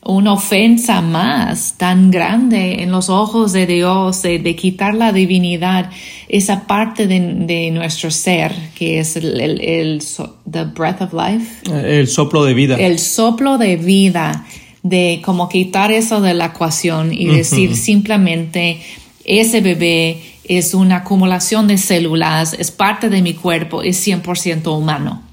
una 0.07 0.35
ofensa 0.35 1.01
más 1.01 1.75
tan 1.77 2.11
grande 2.11 2.83
en 2.83 2.93
los 2.93 3.09
ojos 3.09 3.53
de 3.53 3.67
Dios, 3.67 4.23
de, 4.23 4.57
quitar 4.57 4.95
la 4.95 5.13
divinidad, 5.13 5.91
esa 6.29 6.67
parte 6.67 7.07
de, 7.07 7.71
nuestro 7.73 8.11
ser 8.11 8.55
que 8.77 9.01
es 9.01 9.17
el, 9.17 9.41
el, 9.41 10.03
the 10.51 10.65
breath 10.65 11.03
of 11.03 11.13
life. 11.13 11.71
El 11.71 12.07
soplo 12.07 12.45
de 12.45 12.55
vida. 12.55 12.77
El 12.77 12.99
soplo 12.99 13.59
de 13.59 13.77
vida, 13.77 14.47
de 14.83 15.21
como 15.25 15.49
quitar 15.49 15.91
eso 15.91 16.21
de 16.21 16.35
la 16.35 16.47
ecuación 16.47 17.13
y 17.13 17.27
decir 17.27 17.75
simplemente 17.75 18.81
ese 19.25 19.61
bebé 19.61 20.23
es 20.45 20.75
una 20.75 20.99
acumulación 20.99 21.67
de 21.67 21.79
células, 21.79 22.55
es 22.57 22.71
parte 22.71 23.09
de 23.09 23.23
mi 23.23 23.35
cuerpo, 23.35 23.83
es 23.83 24.07
100% 24.07 24.77
humano. 24.77 25.26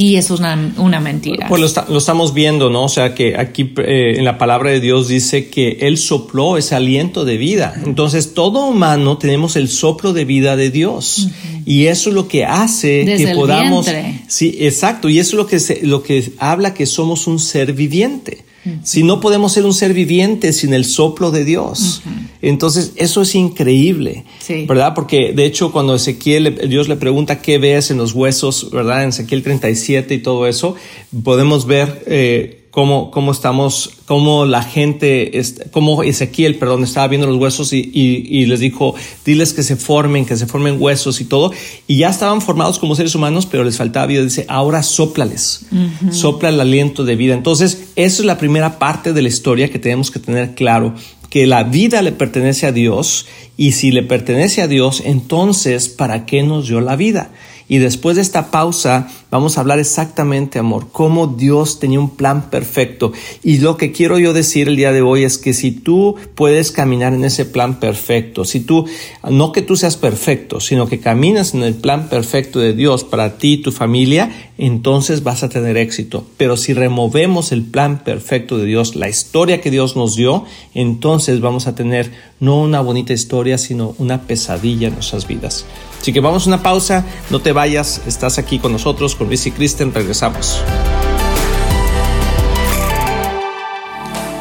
Y 0.00 0.14
eso 0.14 0.34
es 0.34 0.40
una, 0.76 1.00
mentira. 1.00 1.48
Pues 1.48 1.74
lo, 1.88 1.98
estamos 1.98 2.32
viendo, 2.32 2.70
¿no? 2.70 2.84
O 2.84 2.88
sea, 2.88 3.16
que 3.16 3.36
aquí 3.36 3.72
eh, 3.78 4.14
en 4.16 4.24
la 4.24 4.38
palabra 4.38 4.70
de 4.70 4.78
Dios 4.78 5.08
dice 5.08 5.48
que 5.48 5.78
Él 5.80 5.98
sopló 5.98 6.56
ese 6.56 6.76
aliento 6.76 7.24
de 7.24 7.36
vida. 7.36 7.74
Entonces, 7.84 8.32
todo 8.32 8.66
humano 8.66 9.18
tenemos 9.18 9.56
el 9.56 9.68
soplo 9.68 10.12
de 10.12 10.24
vida 10.24 10.54
de 10.54 10.70
Dios. 10.70 11.30
Y 11.66 11.86
eso 11.86 12.10
es 12.10 12.14
lo 12.14 12.28
que 12.28 12.44
hace 12.44 13.04
que 13.04 13.34
podamos. 13.34 13.90
Sí, 14.28 14.56
exacto. 14.60 15.08
Y 15.08 15.18
eso 15.18 15.30
es 15.30 15.38
lo 15.38 15.46
que, 15.48 15.58
se, 15.58 15.84
lo 15.84 16.04
que 16.04 16.30
habla 16.38 16.74
que 16.74 16.86
somos 16.86 17.26
un 17.26 17.40
ser 17.40 17.72
viviente. 17.72 18.44
Si 18.82 19.02
no 19.02 19.20
podemos 19.20 19.52
ser 19.52 19.64
un 19.64 19.74
ser 19.74 19.94
viviente 19.94 20.52
sin 20.52 20.74
el 20.74 20.84
soplo 20.84 21.30
de 21.30 21.44
Dios. 21.44 22.02
Entonces, 22.42 22.92
eso 22.96 23.22
es 23.22 23.34
increíble, 23.34 24.24
¿verdad? 24.66 24.94
Porque 24.94 25.32
de 25.32 25.44
hecho, 25.44 25.72
cuando 25.72 25.94
Ezequiel, 25.94 26.68
Dios 26.68 26.88
le 26.88 26.96
pregunta 26.96 27.42
qué 27.42 27.58
ves 27.58 27.90
en 27.90 27.98
los 27.98 28.12
huesos, 28.12 28.70
¿verdad? 28.70 29.02
En 29.02 29.10
Ezequiel 29.10 29.42
37 29.42 30.14
y 30.14 30.18
todo 30.18 30.46
eso, 30.46 30.74
podemos 31.22 31.66
ver 31.66 32.04
eh, 32.06 32.57
cómo, 32.70 33.10
cómo 33.10 33.32
estamos, 33.32 33.90
cómo 34.06 34.44
la 34.44 34.62
gente, 34.62 35.40
cómo 35.70 36.02
Ezequiel, 36.02 36.56
perdón, 36.56 36.84
estaba 36.84 37.08
viendo 37.08 37.26
los 37.26 37.36
huesos 37.36 37.72
y, 37.72 37.90
y, 37.92 38.46
les 38.46 38.60
dijo, 38.60 38.94
diles 39.24 39.52
que 39.52 39.62
se 39.62 39.76
formen, 39.76 40.26
que 40.26 40.36
se 40.36 40.46
formen 40.46 40.76
huesos 40.80 41.20
y 41.20 41.24
todo. 41.24 41.52
Y 41.86 41.98
ya 41.98 42.10
estaban 42.10 42.40
formados 42.40 42.78
como 42.78 42.94
seres 42.94 43.14
humanos, 43.14 43.46
pero 43.46 43.64
les 43.64 43.76
faltaba 43.76 44.06
vida. 44.06 44.22
Dice, 44.22 44.44
ahora 44.48 44.82
soplales, 44.82 45.66
sopla 46.10 46.50
el 46.50 46.60
aliento 46.60 47.04
de 47.04 47.16
vida. 47.16 47.34
Entonces, 47.34 47.88
eso 47.96 48.22
es 48.22 48.26
la 48.26 48.38
primera 48.38 48.78
parte 48.78 49.12
de 49.12 49.22
la 49.22 49.28
historia 49.28 49.70
que 49.70 49.78
tenemos 49.78 50.10
que 50.10 50.18
tener 50.18 50.54
claro 50.54 50.94
que 51.30 51.46
la 51.46 51.62
vida 51.62 52.02
le 52.02 52.12
pertenece 52.12 52.66
a 52.66 52.72
Dios 52.72 53.26
y 53.56 53.72
si 53.72 53.90
le 53.90 54.02
pertenece 54.02 54.62
a 54.62 54.68
Dios, 54.68 55.02
entonces, 55.04 55.88
¿para 55.88 56.24
qué 56.24 56.42
nos 56.42 56.68
dio 56.68 56.80
la 56.80 56.96
vida? 56.96 57.30
Y 57.68 57.78
después 57.78 58.16
de 58.16 58.22
esta 58.22 58.50
pausa 58.50 59.08
vamos 59.30 59.56
a 59.56 59.60
hablar 59.60 59.78
exactamente, 59.78 60.58
amor, 60.58 60.86
cómo 60.90 61.26
Dios 61.26 61.78
tenía 61.78 62.00
un 62.00 62.16
plan 62.16 62.50
perfecto. 62.50 63.12
Y 63.42 63.58
lo 63.58 63.76
que 63.76 63.92
quiero 63.92 64.18
yo 64.18 64.32
decir 64.32 64.68
el 64.68 64.76
día 64.76 64.92
de 64.92 65.02
hoy 65.02 65.24
es 65.24 65.36
que 65.36 65.52
si 65.52 65.70
tú 65.70 66.16
puedes 66.34 66.72
caminar 66.72 67.12
en 67.12 67.24
ese 67.24 67.44
plan 67.44 67.78
perfecto, 67.78 68.44
si 68.44 68.60
tú, 68.60 68.86
no 69.28 69.52
que 69.52 69.62
tú 69.62 69.76
seas 69.76 69.96
perfecto, 69.96 70.60
sino 70.60 70.88
que 70.88 70.98
caminas 70.98 71.54
en 71.54 71.62
el 71.62 71.74
plan 71.74 72.08
perfecto 72.08 72.58
de 72.58 72.72
Dios 72.72 73.04
para 73.04 73.36
ti 73.36 73.54
y 73.54 73.62
tu 73.62 73.70
familia, 73.70 74.47
entonces 74.58 75.22
vas 75.22 75.44
a 75.44 75.48
tener 75.48 75.76
éxito. 75.76 76.26
Pero 76.36 76.56
si 76.56 76.74
removemos 76.74 77.52
el 77.52 77.62
plan 77.62 78.02
perfecto 78.02 78.58
de 78.58 78.66
Dios, 78.66 78.96
la 78.96 79.08
historia 79.08 79.60
que 79.60 79.70
Dios 79.70 79.96
nos 79.96 80.16
dio, 80.16 80.44
entonces 80.74 81.40
vamos 81.40 81.68
a 81.68 81.74
tener 81.74 82.10
no 82.40 82.60
una 82.60 82.80
bonita 82.80 83.12
historia, 83.12 83.56
sino 83.56 83.94
una 83.98 84.22
pesadilla 84.22 84.88
en 84.88 84.94
nuestras 84.94 85.26
vidas. 85.26 85.64
Así 86.00 86.12
que 86.12 86.20
vamos 86.20 86.46
a 86.46 86.48
una 86.48 86.62
pausa, 86.62 87.06
no 87.30 87.40
te 87.40 87.52
vayas, 87.52 88.02
estás 88.06 88.38
aquí 88.38 88.58
con 88.58 88.72
nosotros, 88.72 89.14
con 89.14 89.28
Luis 89.28 89.46
y 89.46 89.52
Kristen, 89.52 89.94
regresamos. 89.94 90.60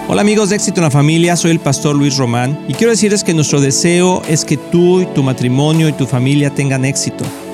Hola 0.09 0.21
amigos 0.21 0.49
de 0.49 0.55
Éxito 0.55 0.79
en 0.79 0.85
la 0.85 0.91
Familia, 0.91 1.35
soy 1.35 1.51
el 1.51 1.59
pastor 1.59 1.93
Luis 1.93 2.15
Román 2.15 2.57
y 2.69 2.73
quiero 2.73 2.91
decirles 2.91 3.25
que 3.25 3.33
nuestro 3.33 3.59
deseo 3.59 4.21
es 4.29 4.45
que 4.45 4.55
tú 4.55 5.01
y 5.01 5.05
tu 5.05 5.21
matrimonio 5.21 5.89
y 5.89 5.91
tu 5.91 6.07
familia 6.07 6.49
tengan 6.55 6.85
éxito. 6.85 7.25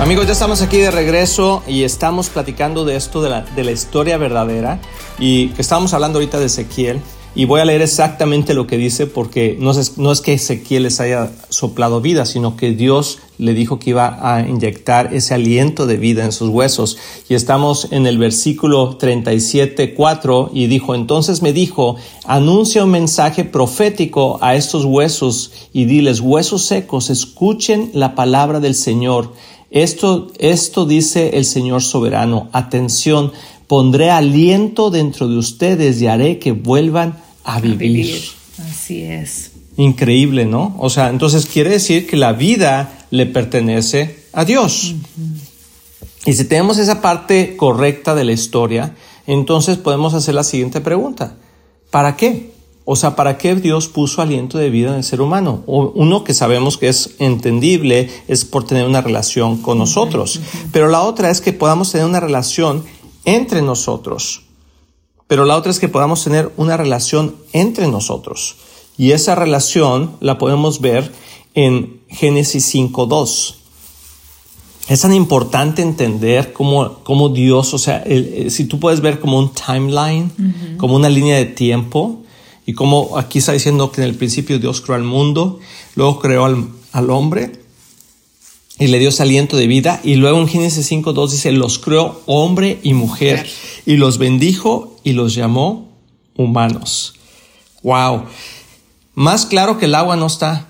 Amigos, 0.00 0.26
ya 0.26 0.32
estamos 0.32 0.62
aquí 0.62 0.76
de 0.76 0.92
regreso 0.92 1.64
y 1.66 1.82
estamos 1.82 2.28
platicando 2.28 2.84
de 2.84 2.94
esto 2.94 3.20
de 3.20 3.64
la, 3.64 3.70
historia 3.72 4.16
verdadera 4.16 4.80
y 5.18 5.48
que 5.48 5.60
estamos 5.60 5.92
hablando 5.92 6.20
ahorita 6.20 6.38
de 6.38 6.46
Ezequiel 6.46 7.00
y 7.34 7.46
voy 7.46 7.60
a 7.60 7.64
leer 7.64 7.82
exactamente 7.82 8.54
lo 8.54 8.68
que 8.68 8.76
dice 8.76 9.08
porque 9.08 9.56
no 9.58 9.72
es, 9.72 9.98
no 9.98 10.12
es 10.12 10.20
que 10.20 10.34
Ezequiel 10.34 10.84
les 10.84 11.00
haya 11.00 11.32
soplado 11.48 12.00
vida, 12.00 12.26
sino 12.26 12.56
que 12.56 12.70
Dios 12.70 13.18
le 13.38 13.54
dijo 13.54 13.80
que 13.80 13.90
iba 13.90 14.18
a 14.20 14.40
inyectar 14.48 15.12
ese 15.12 15.34
aliento 15.34 15.86
de 15.86 15.96
vida 15.96 16.24
en 16.24 16.32
sus 16.32 16.48
huesos. 16.48 16.96
Y 17.28 17.34
estamos 17.34 17.88
en 17.90 18.06
el 18.06 18.18
versículo 18.18 18.96
37, 18.96 19.94
4 19.94 20.50
y 20.52 20.66
dijo, 20.68 20.94
entonces 20.94 21.42
me 21.42 21.52
dijo, 21.52 21.96
anuncia 22.24 22.84
un 22.84 22.90
mensaje 22.90 23.44
profético 23.44 24.38
a 24.42 24.54
estos 24.54 24.84
huesos 24.84 25.52
y 25.72 25.84
diles, 25.84 26.20
huesos 26.20 26.64
secos, 26.64 27.10
escuchen 27.10 27.90
la 27.94 28.14
palabra 28.14 28.60
del 28.60 28.74
Señor. 28.74 29.32
Esto, 29.70 30.32
esto 30.38 30.86
dice 30.86 31.36
el 31.38 31.44
Señor 31.44 31.82
soberano. 31.82 32.48
Atención, 32.52 33.32
pondré 33.66 34.10
aliento 34.10 34.90
dentro 34.90 35.28
de 35.28 35.36
ustedes 35.36 36.00
y 36.00 36.06
haré 36.06 36.38
que 36.38 36.52
vuelvan 36.52 37.18
a 37.44 37.60
vivir. 37.60 38.22
Así 38.58 39.02
es. 39.02 39.52
Increíble, 39.76 40.44
¿no? 40.44 40.74
O 40.78 40.90
sea, 40.90 41.08
entonces 41.08 41.46
quiere 41.46 41.70
decir 41.70 42.06
que 42.06 42.16
la 42.16 42.32
vida 42.32 43.06
le 43.10 43.26
pertenece 43.26 44.18
a 44.32 44.44
Dios. 44.44 44.94
Y 46.26 46.32
si 46.32 46.44
tenemos 46.44 46.78
esa 46.78 47.00
parte 47.00 47.56
correcta 47.56 48.14
de 48.14 48.24
la 48.24 48.32
historia, 48.32 48.96
entonces 49.26 49.76
podemos 49.76 50.14
hacer 50.14 50.34
la 50.34 50.44
siguiente 50.44 50.80
pregunta. 50.80 51.36
¿Para 51.90 52.16
qué? 52.16 52.52
O 52.90 52.96
sea, 52.96 53.16
¿para 53.16 53.36
qué 53.36 53.54
Dios 53.54 53.86
puso 53.86 54.22
aliento 54.22 54.56
de 54.56 54.70
vida 54.70 54.88
en 54.88 54.96
el 54.96 55.04
ser 55.04 55.20
humano? 55.20 55.62
uno 55.66 56.24
que 56.24 56.32
sabemos 56.32 56.78
que 56.78 56.88
es 56.88 57.16
entendible 57.18 58.08
es 58.28 58.46
por 58.46 58.64
tener 58.64 58.86
una 58.86 59.02
relación 59.02 59.58
con 59.58 59.76
nosotros, 59.76 60.40
pero 60.72 60.88
la 60.88 61.02
otra 61.02 61.28
es 61.28 61.42
que 61.42 61.52
podamos 61.52 61.92
tener 61.92 62.06
una 62.06 62.18
relación 62.18 62.82
entre 63.26 63.60
nosotros. 63.60 64.44
Pero 65.26 65.44
la 65.44 65.58
otra 65.58 65.70
es 65.70 65.80
que 65.80 65.90
podamos 65.90 66.24
tener 66.24 66.50
una 66.56 66.78
relación 66.78 67.34
entre 67.52 67.88
nosotros. 67.88 68.56
Y 68.96 69.12
esa 69.12 69.34
relación 69.34 70.12
la 70.20 70.38
podemos 70.38 70.80
ver 70.80 71.12
en 71.52 72.00
Génesis 72.08 72.74
5.2. 72.74 73.56
Es 74.88 75.02
tan 75.02 75.12
importante 75.12 75.82
entender 75.82 76.54
cómo, 76.54 77.00
cómo 77.04 77.28
Dios, 77.28 77.74
o 77.74 77.78
sea, 77.78 78.02
si 78.48 78.64
tú 78.64 78.80
puedes 78.80 79.02
ver 79.02 79.20
como 79.20 79.38
un 79.38 79.52
timeline, 79.52 80.32
como 80.78 80.96
una 80.96 81.10
línea 81.10 81.36
de 81.36 81.44
tiempo, 81.44 82.22
y 82.68 82.74
como 82.74 83.16
aquí 83.16 83.38
está 83.38 83.52
diciendo 83.52 83.90
que 83.90 84.02
en 84.02 84.08
el 84.08 84.14
principio 84.14 84.58
Dios 84.58 84.82
creó 84.82 84.96
al 84.96 85.02
mundo, 85.02 85.58
luego 85.94 86.18
creó 86.18 86.44
al, 86.44 87.10
hombre 87.10 87.62
y 88.78 88.88
le 88.88 88.98
dio 88.98 89.08
ese 89.08 89.22
aliento 89.22 89.56
de 89.56 89.66
vida. 89.66 90.02
Y 90.04 90.16
luego 90.16 90.38
en 90.38 90.48
Génesis 90.48 90.92
5.2 90.92 91.30
dice, 91.30 91.50
los 91.50 91.78
creó 91.78 92.20
hombre 92.26 92.78
y 92.82 92.92
mujer 92.92 93.48
y 93.86 93.96
los 93.96 94.18
bendijo 94.18 94.98
y 95.02 95.14
los 95.14 95.34
llamó 95.34 95.88
humanos. 96.36 97.14
Wow. 97.82 98.24
Más 99.14 99.46
claro 99.46 99.78
que 99.78 99.86
el 99.86 99.94
agua 99.94 100.16
no 100.16 100.26
está. 100.26 100.68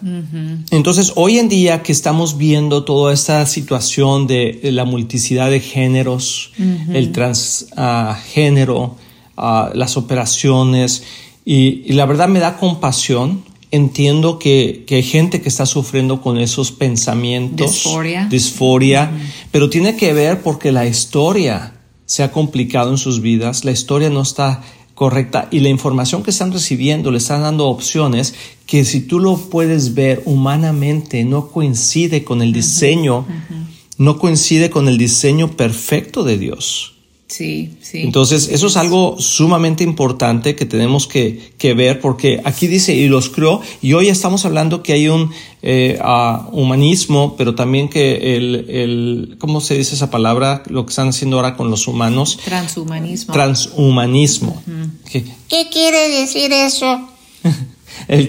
Entonces, 0.71 1.14
hoy 1.17 1.38
en 1.38 1.49
día 1.49 1.83
que 1.83 1.90
estamos 1.90 2.38
viendo 2.38 2.85
toda 2.85 3.12
esta 3.12 3.45
situación 3.45 4.28
de 4.28 4.61
la 4.62 4.85
multiplicidad 4.85 5.50
de 5.50 5.59
géneros, 5.59 6.52
el 6.93 7.11
transgénero, 7.11 8.95
ah, 9.37 9.73
las 9.75 9.97
operaciones, 9.97 11.02
y, 11.50 11.95
la 11.95 12.05
verdad 12.05 12.28
me 12.28 12.40
da 12.40 12.59
compasión. 12.59 13.43
Entiendo 13.71 14.38
que, 14.38 14.85
hay 14.90 15.02
gente 15.02 15.40
que 15.40 15.49
está 15.49 15.64
sufriendo 15.64 16.21
con 16.21 16.37
esos 16.37 16.73
pensamientos. 16.73 17.73
Disforia. 17.73 18.26
Disforia. 18.26 19.11
Pero 19.50 19.71
tiene 19.71 19.97
que 19.97 20.12
ver 20.12 20.43
porque 20.43 20.73
la 20.73 20.85
historia 20.87 21.73
se 22.05 22.23
ha 22.23 22.33
complicado 22.33 22.90
en 22.90 22.99
sus 22.99 23.23
vidas. 23.23 23.64
La 23.64 23.71
historia 23.71 24.11
no 24.11 24.21
está 24.21 24.61
correcta 24.95 25.49
y 25.50 25.61
la 25.61 25.71
información 25.71 26.23
que 26.23 26.33
están 26.33 26.52
recibiendo 26.52 27.11
le 27.11 27.17
están 27.17 27.40
dando 27.40 27.69
opciones 27.69 28.35
que 28.67 28.85
si 28.85 29.00
tú 29.00 29.19
lo 29.19 29.38
puedes 29.38 29.95
ver 29.95 30.23
humanamente 30.26 31.25
no 31.25 31.49
coincide 31.49 32.25
con 32.25 32.43
el 32.43 32.52
diseño, 32.52 33.25
no 33.97 34.19
coincide 34.19 34.69
con 34.69 34.87
el 34.87 34.99
diseño 34.99 35.52
perfecto 35.52 36.25
de 36.25 36.37
Dios. 36.37 36.98
Sí, 37.28 37.76
sí. 37.82 37.99
Entonces, 37.99 38.49
eso 38.50 38.68
es 38.68 38.76
algo 38.78 39.16
sumamente 39.20 39.85
importante 39.85 40.56
que 40.56 40.64
tenemos 40.64 41.06
que, 41.06 41.52
ver 41.76 42.00
porque 42.00 42.40
aquí 42.42 42.66
dice, 42.66 42.94
y 42.94 43.06
los 43.06 43.28
creó, 43.28 43.61
y 43.82 43.92
hoy 43.92 44.08
estamos 44.08 44.47
hablando 44.47 44.82
que 44.82 44.94
hay 44.94 45.08
un 45.08 45.30
eh, 45.61 46.00
humanismo, 46.52 47.37
pero 47.37 47.54
también 47.54 47.90
que 47.90 48.37
el, 48.37 48.70
el, 48.70 49.37
¿cómo 49.38 49.61
se 49.61 49.76
dice 49.76 49.94
esa 49.94 50.11
palabra? 50.11 50.62
Lo 50.68 50.87
que 50.87 50.90
están 50.90 51.08
haciendo 51.08 51.37
ahora 51.37 51.54
con 51.54 51.70
los 51.70 51.87
humanos. 51.87 52.38
Transhumanismo. 52.42 53.35
Transhumanismo. 53.35 54.62
¿Qué 55.12 55.68
quiere 55.70 56.09
decir 56.09 56.50
eso? 56.53 57.11
el 58.09 58.29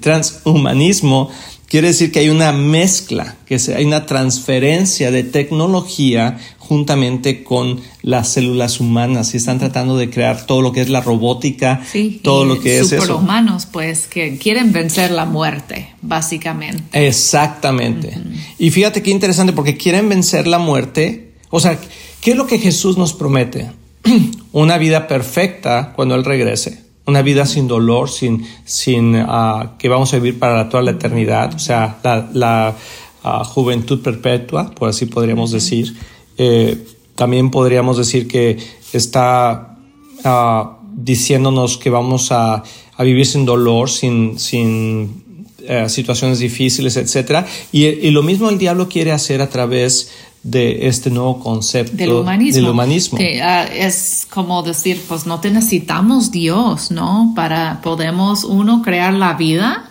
transhumanismo 0.00 1.28
quiere 1.70 1.88
decir 1.88 2.10
que 2.10 2.18
hay 2.18 2.28
una 2.28 2.52
mezcla, 2.52 3.36
que 3.46 3.58
hay 3.74 3.84
una 3.84 4.04
transferencia 4.04 5.10
de 5.10 5.22
tecnología 5.22 6.38
juntamente 6.70 7.42
con 7.42 7.80
las 8.02 8.28
células 8.28 8.78
humanas 8.78 9.34
y 9.34 9.38
están 9.38 9.58
tratando 9.58 9.96
de 9.96 10.08
crear 10.08 10.46
todo 10.46 10.62
lo 10.62 10.70
que 10.70 10.80
es 10.80 10.88
la 10.88 11.00
robótica, 11.00 11.82
todo 12.22 12.44
lo 12.44 12.60
que 12.60 12.78
es 12.78 12.92
eso. 12.92 13.16
humanos, 13.16 13.66
pues, 13.66 14.06
que 14.06 14.38
quieren 14.38 14.70
vencer 14.70 15.10
la 15.10 15.24
muerte, 15.24 15.92
básicamente. 16.00 16.84
Exactamente. 17.08 18.16
Y 18.56 18.70
fíjate 18.70 19.02
qué 19.02 19.10
interesante, 19.10 19.52
porque 19.52 19.76
quieren 19.76 20.08
vencer 20.08 20.46
la 20.46 20.60
muerte. 20.60 21.32
O 21.50 21.58
sea, 21.58 21.76
¿qué 22.20 22.30
es 22.30 22.36
lo 22.36 22.46
que 22.46 22.60
Jesús 22.60 22.96
nos 22.96 23.14
promete? 23.14 23.72
Una 24.52 24.78
vida 24.78 25.08
perfecta 25.08 25.92
cuando 25.96 26.14
Él 26.14 26.24
regrese. 26.24 26.84
Una 27.04 27.22
vida 27.22 27.46
sin 27.46 27.66
dolor, 27.66 28.08
sin, 28.08 28.46
sin 28.64 29.16
uh, 29.16 29.76
que 29.76 29.88
vamos 29.88 30.14
a 30.14 30.18
vivir 30.18 30.38
para 30.38 30.68
toda 30.68 30.84
la 30.84 30.92
eternidad. 30.92 31.52
O 31.52 31.58
sea, 31.58 31.98
la, 32.32 32.76
uh, 33.24 33.42
juventud 33.42 34.00
perpetua, 34.02 34.70
por 34.70 34.88
así 34.88 35.06
podríamos 35.06 35.50
decir 35.50 35.96
eh, 36.42 36.78
también 37.16 37.50
podríamos 37.50 37.98
decir 37.98 38.26
que 38.26 38.56
está 38.94 39.76
ah, 40.24 40.78
diciéndonos 40.94 41.76
que 41.76 41.90
vamos 41.90 42.32
a, 42.32 42.62
vivir 42.98 43.26
sin 43.26 43.44
dolor, 43.44 43.90
sin, 43.90 44.38
sin 44.38 45.44
eh, 45.62 45.86
situaciones 45.90 46.38
difíciles, 46.38 46.96
etc. 46.96 47.46
Y, 47.72 48.10
lo 48.10 48.22
mismo 48.22 48.48
el 48.48 48.56
diablo 48.56 48.88
quiere 48.88 49.12
hacer 49.12 49.42
a 49.42 49.50
través 49.50 50.12
de 50.42 50.86
este 50.88 51.10
nuevo 51.10 51.40
concepto 51.40 51.94
del 51.94 52.66
humanismo. 52.66 53.18
Que, 53.18 53.42
ah, 53.42 53.64
es 53.66 54.26
como 54.30 54.62
decir, 54.62 54.98
pues 55.06 55.26
no 55.26 55.40
te 55.40 55.50
necesitamos 55.50 56.30
Dios, 56.30 56.90
¿no? 56.90 57.34
Para 57.36 57.82
podemos 57.82 58.44
uno 58.44 58.80
crear 58.80 59.12
la 59.12 59.34
vida, 59.34 59.90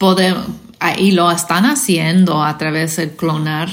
ah, 0.00 0.98
y 0.98 1.12
lo 1.12 1.30
están 1.30 1.64
haciendo 1.64 2.42
a 2.42 2.58
través 2.58 2.96
del 2.96 3.12
clonar 3.12 3.70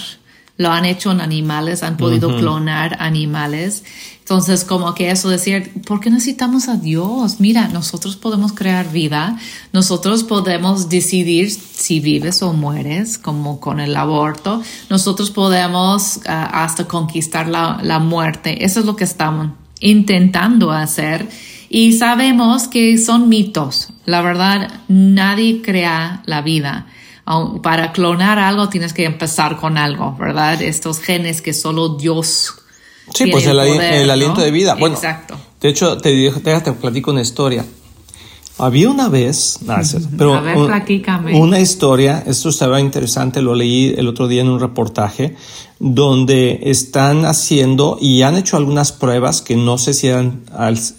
lo 0.57 0.71
han 0.71 0.85
hecho 0.85 1.11
en 1.11 1.21
animales, 1.21 1.81
han 1.83 1.97
podido 1.97 2.37
clonar 2.37 2.97
animales. 2.99 3.83
Entonces, 4.19 4.63
como 4.63 4.93
que 4.93 5.09
eso 5.09 5.29
decir, 5.29 5.73
¿por 5.85 5.99
qué 5.99 6.09
necesitamos 6.09 6.69
a 6.69 6.77
Dios? 6.77 7.39
Mira, 7.39 7.67
nosotros 7.69 8.15
podemos 8.15 8.53
crear 8.53 8.91
vida, 8.91 9.37
nosotros 9.73 10.23
podemos 10.23 10.89
decidir 10.89 11.51
si 11.51 11.99
vives 11.99 12.41
o 12.43 12.53
mueres, 12.53 13.17
como 13.17 13.59
con 13.59 13.79
el 13.79 13.95
aborto, 13.95 14.61
nosotros 14.89 15.31
podemos 15.31 16.19
ah, 16.27 16.63
hasta 16.63 16.87
conquistar 16.87 17.47
la, 17.47 17.79
la 17.81 17.99
muerte. 17.99 18.63
Eso 18.63 18.79
es 18.79 18.85
lo 18.85 18.95
que 18.95 19.03
estamos 19.03 19.49
intentando 19.79 20.71
hacer. 20.71 21.27
Y 21.69 21.93
sabemos 21.93 22.67
que 22.67 22.99
son 22.99 23.27
mitos. 23.27 23.89
La 24.05 24.21
verdad, 24.21 24.81
nadie 24.87 25.61
crea 25.63 26.21
la 26.25 26.41
vida 26.41 26.85
para 27.61 27.91
clonar 27.91 28.39
algo 28.39 28.69
tienes 28.69 28.93
que 28.93 29.05
empezar 29.05 29.57
con 29.57 29.77
algo, 29.77 30.15
¿verdad? 30.19 30.61
Estos 30.61 30.99
genes 30.99 31.41
que 31.41 31.53
solo 31.53 31.89
Dios. 31.89 32.55
Sí, 33.13 33.27
pues 33.27 33.45
el, 33.45 33.59
aliento 33.59 34.41
de 34.41 34.51
vida. 34.51 34.75
Bueno, 34.75 34.95
Exacto. 34.95 35.37
De 35.61 35.69
hecho, 35.69 35.97
te, 35.97 36.31
te 36.31 36.71
platico 36.73 37.11
una 37.11 37.21
historia. 37.21 37.65
Había 38.57 38.89
una 38.89 39.09
vez, 39.09 39.59
pero 40.15 40.39
una 41.33 41.59
historia, 41.59 42.23
esto 42.27 42.49
estaba 42.49 42.79
interesante, 42.79 43.41
lo 43.41 43.55
leí 43.55 43.95
el 43.97 44.07
otro 44.07 44.27
día 44.27 44.41
en 44.41 44.49
un 44.49 44.59
reportaje, 44.59 45.35
donde 45.79 46.59
están 46.65 47.25
haciendo 47.25 47.97
y 47.99 48.21
han 48.21 48.37
hecho 48.37 48.57
algunas 48.57 48.91
pruebas 48.91 49.41
que 49.41 49.55
no 49.55 49.79
sé 49.79 49.93
si 49.93 50.07
eran, 50.07 50.43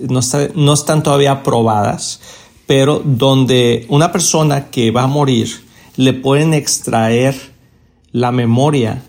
no, 0.01 0.21
no 0.57 0.73
están 0.73 1.03
todavía 1.05 1.45
probadas, 1.45 2.21
pero 2.67 3.01
donde 3.05 3.87
una 3.89 4.11
persona 4.11 4.71
que 4.71 4.91
va 4.91 5.05
a 5.05 5.07
morir 5.07 5.64
le 5.97 6.13
pueden 6.13 6.55
extraer 6.55 7.35
la 8.15 8.31
memoria, 8.31 9.03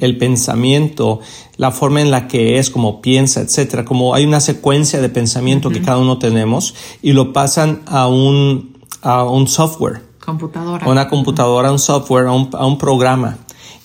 el 0.00 0.16
pensamiento, 0.16 1.20
la 1.58 1.72
forma 1.72 2.00
en 2.00 2.10
la 2.10 2.26
que 2.26 2.58
es, 2.58 2.70
como 2.70 3.02
piensa, 3.02 3.42
etcétera. 3.42 3.84
Como 3.84 4.14
hay 4.14 4.24
una 4.24 4.40
secuencia 4.40 4.98
de 5.02 5.10
pensamiento 5.10 5.68
que 5.68 5.82
cada 5.82 5.98
uno 5.98 6.18
tenemos 6.18 6.74
y 7.02 7.12
lo 7.12 7.34
pasan 7.34 7.82
a 7.84 8.08
un, 8.08 8.78
a 9.02 9.24
un 9.24 9.46
software. 9.46 10.00
Computadora. 10.24 10.86
A 10.86 10.88
una 10.88 11.08
computadora, 11.08 11.70
un 11.70 11.78
software, 11.78 12.28
a 12.28 12.32
un, 12.32 12.48
a 12.54 12.64
un 12.64 12.78
programa. 12.78 13.36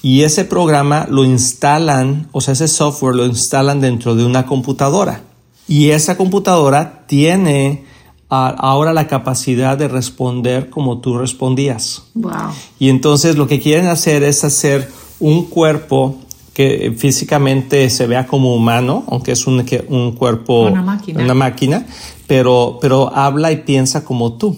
Y 0.02 0.22
ese 0.22 0.46
programa 0.46 1.06
lo 1.10 1.26
instalan, 1.26 2.30
o 2.32 2.40
sea, 2.40 2.54
ese 2.54 2.70
software 2.70 3.16
lo 3.16 3.26
instalan 3.26 3.82
dentro 3.82 4.16
de 4.16 4.24
una 4.24 4.46
computadora. 4.46 5.24
Y 5.68 5.90
esa 5.90 6.16
computadora 6.16 7.06
tiene 7.08 7.84
ahora 8.50 8.94
la 8.94 9.08
capacidad 9.08 9.78
de 9.78 9.88
responder 9.88 10.70
como 10.70 11.00
tú 11.00 11.18
respondías. 11.18 12.04
Wow. 12.14 12.52
Y 12.80 12.90
entonces 12.90 13.36
lo 13.38 13.48
que 13.48 13.60
quieren 13.60 13.88
hacer 13.88 14.24
es 14.24 14.44
hacer 14.44 14.90
un 15.20 15.46
cuerpo 15.46 16.18
que 16.54 16.94
físicamente 16.98 17.90
se 17.90 18.08
vea 18.08 18.28
como 18.28 18.56
humano, 18.56 19.04
aunque 19.08 19.34
es 19.34 19.46
un, 19.46 19.66
un 19.90 20.14
cuerpo, 20.14 20.68
una 20.68 20.82
máquina, 20.82 21.22
una 21.22 21.34
máquina 21.34 21.86
pero, 22.28 22.80
pero 22.82 23.16
habla 23.16 23.52
y 23.52 23.58
piensa 23.58 24.04
como 24.04 24.34
tú. 24.34 24.58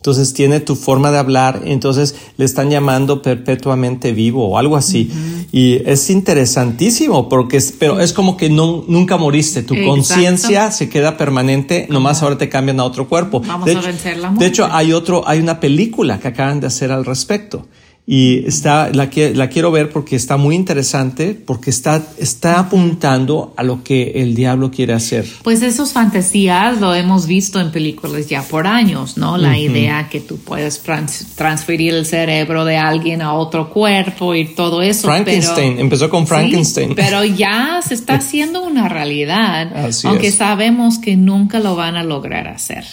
Entonces 0.00 0.32
tiene 0.32 0.60
tu 0.60 0.76
forma 0.76 1.10
de 1.10 1.18
hablar, 1.18 1.60
entonces 1.66 2.14
le 2.38 2.46
están 2.46 2.70
llamando 2.70 3.20
perpetuamente 3.20 4.12
vivo 4.12 4.48
o 4.48 4.56
algo 4.56 4.78
así. 4.78 5.10
Y 5.52 5.82
es 5.84 6.08
interesantísimo 6.08 7.28
porque 7.28 7.58
es, 7.58 7.74
pero 7.78 8.00
es 8.00 8.14
como 8.14 8.38
que 8.38 8.48
no, 8.48 8.82
nunca 8.88 9.18
moriste, 9.18 9.62
tu 9.62 9.74
conciencia 9.84 10.70
se 10.70 10.88
queda 10.88 11.18
permanente, 11.18 11.86
nomás 11.90 12.22
ahora 12.22 12.38
te 12.38 12.48
cambian 12.48 12.80
a 12.80 12.84
otro 12.84 13.10
cuerpo. 13.10 13.42
Vamos 13.46 13.66
de 13.66 13.72
a 13.72 13.74
hecho, 13.74 13.86
vencer 13.86 14.16
la 14.16 14.28
De 14.28 14.34
muerte. 14.34 14.46
hecho, 14.46 14.68
hay 14.72 14.94
otro, 14.94 15.28
hay 15.28 15.38
una 15.38 15.60
película 15.60 16.18
que 16.18 16.28
acaban 16.28 16.60
de 16.60 16.68
hacer 16.68 16.90
al 16.92 17.04
respecto. 17.04 17.66
Y 18.12 18.44
está, 18.44 18.90
la, 18.92 19.08
la 19.34 19.48
quiero 19.50 19.70
ver 19.70 19.90
porque 19.90 20.16
está 20.16 20.36
muy 20.36 20.56
interesante, 20.56 21.32
porque 21.46 21.70
está, 21.70 22.02
está 22.18 22.58
apuntando 22.58 23.54
a 23.56 23.62
lo 23.62 23.84
que 23.84 24.14
el 24.16 24.34
diablo 24.34 24.72
quiere 24.72 24.94
hacer. 24.94 25.24
Pues 25.44 25.62
esas 25.62 25.92
fantasías 25.92 26.80
lo 26.80 26.92
hemos 26.92 27.28
visto 27.28 27.60
en 27.60 27.70
películas 27.70 28.26
ya 28.28 28.42
por 28.42 28.66
años, 28.66 29.16
¿no? 29.16 29.36
La 29.38 29.56
idea 29.56 30.08
que 30.10 30.18
tú 30.18 30.38
puedes 30.38 30.82
trans- 30.82 31.36
transferir 31.36 31.94
el 31.94 32.04
cerebro 32.04 32.64
de 32.64 32.78
alguien 32.78 33.22
a 33.22 33.34
otro 33.34 33.70
cuerpo 33.70 34.34
y 34.34 34.44
todo 34.56 34.82
eso. 34.82 35.06
Frankenstein, 35.06 35.74
pero- 35.74 35.80
empezó 35.84 36.10
con 36.10 36.22
Sí, 36.22 36.28
Frankenstein. 36.30 36.94
pero 36.96 37.24
ya 37.44 37.78
se 37.86 37.94
está 37.94 38.14
haciendo 38.14 38.60
una 38.62 38.88
realidad, 38.88 39.72
Así 39.86 40.08
aunque 40.08 40.26
es. 40.28 40.34
sabemos 40.34 40.98
que 40.98 41.14
nunca 41.14 41.60
lo 41.60 41.76
van 41.76 41.94
a 41.94 42.02
lograr 42.02 42.48
hacer. 42.48 42.84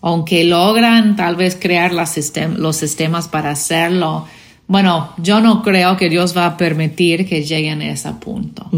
Aunque 0.00 0.42
logran 0.44 1.14
tal 1.14 1.36
vez 1.36 1.56
crear 1.60 1.92
las 1.92 2.16
sistem- 2.16 2.56
los 2.56 2.76
sistemas 2.76 3.28
para 3.28 3.50
hacerlo, 3.52 4.26
bueno, 4.70 5.12
yo 5.18 5.40
no 5.40 5.64
creo 5.64 5.96
que 5.96 6.08
Dios 6.08 6.36
va 6.36 6.46
a 6.46 6.56
permitir 6.56 7.28
que 7.28 7.42
lleguen 7.42 7.82
a 7.82 7.90
ese 7.90 8.12
punto. 8.12 8.70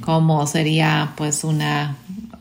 Como 0.00 0.44
sería 0.48 1.12
pues 1.16 1.44
una 1.44 1.96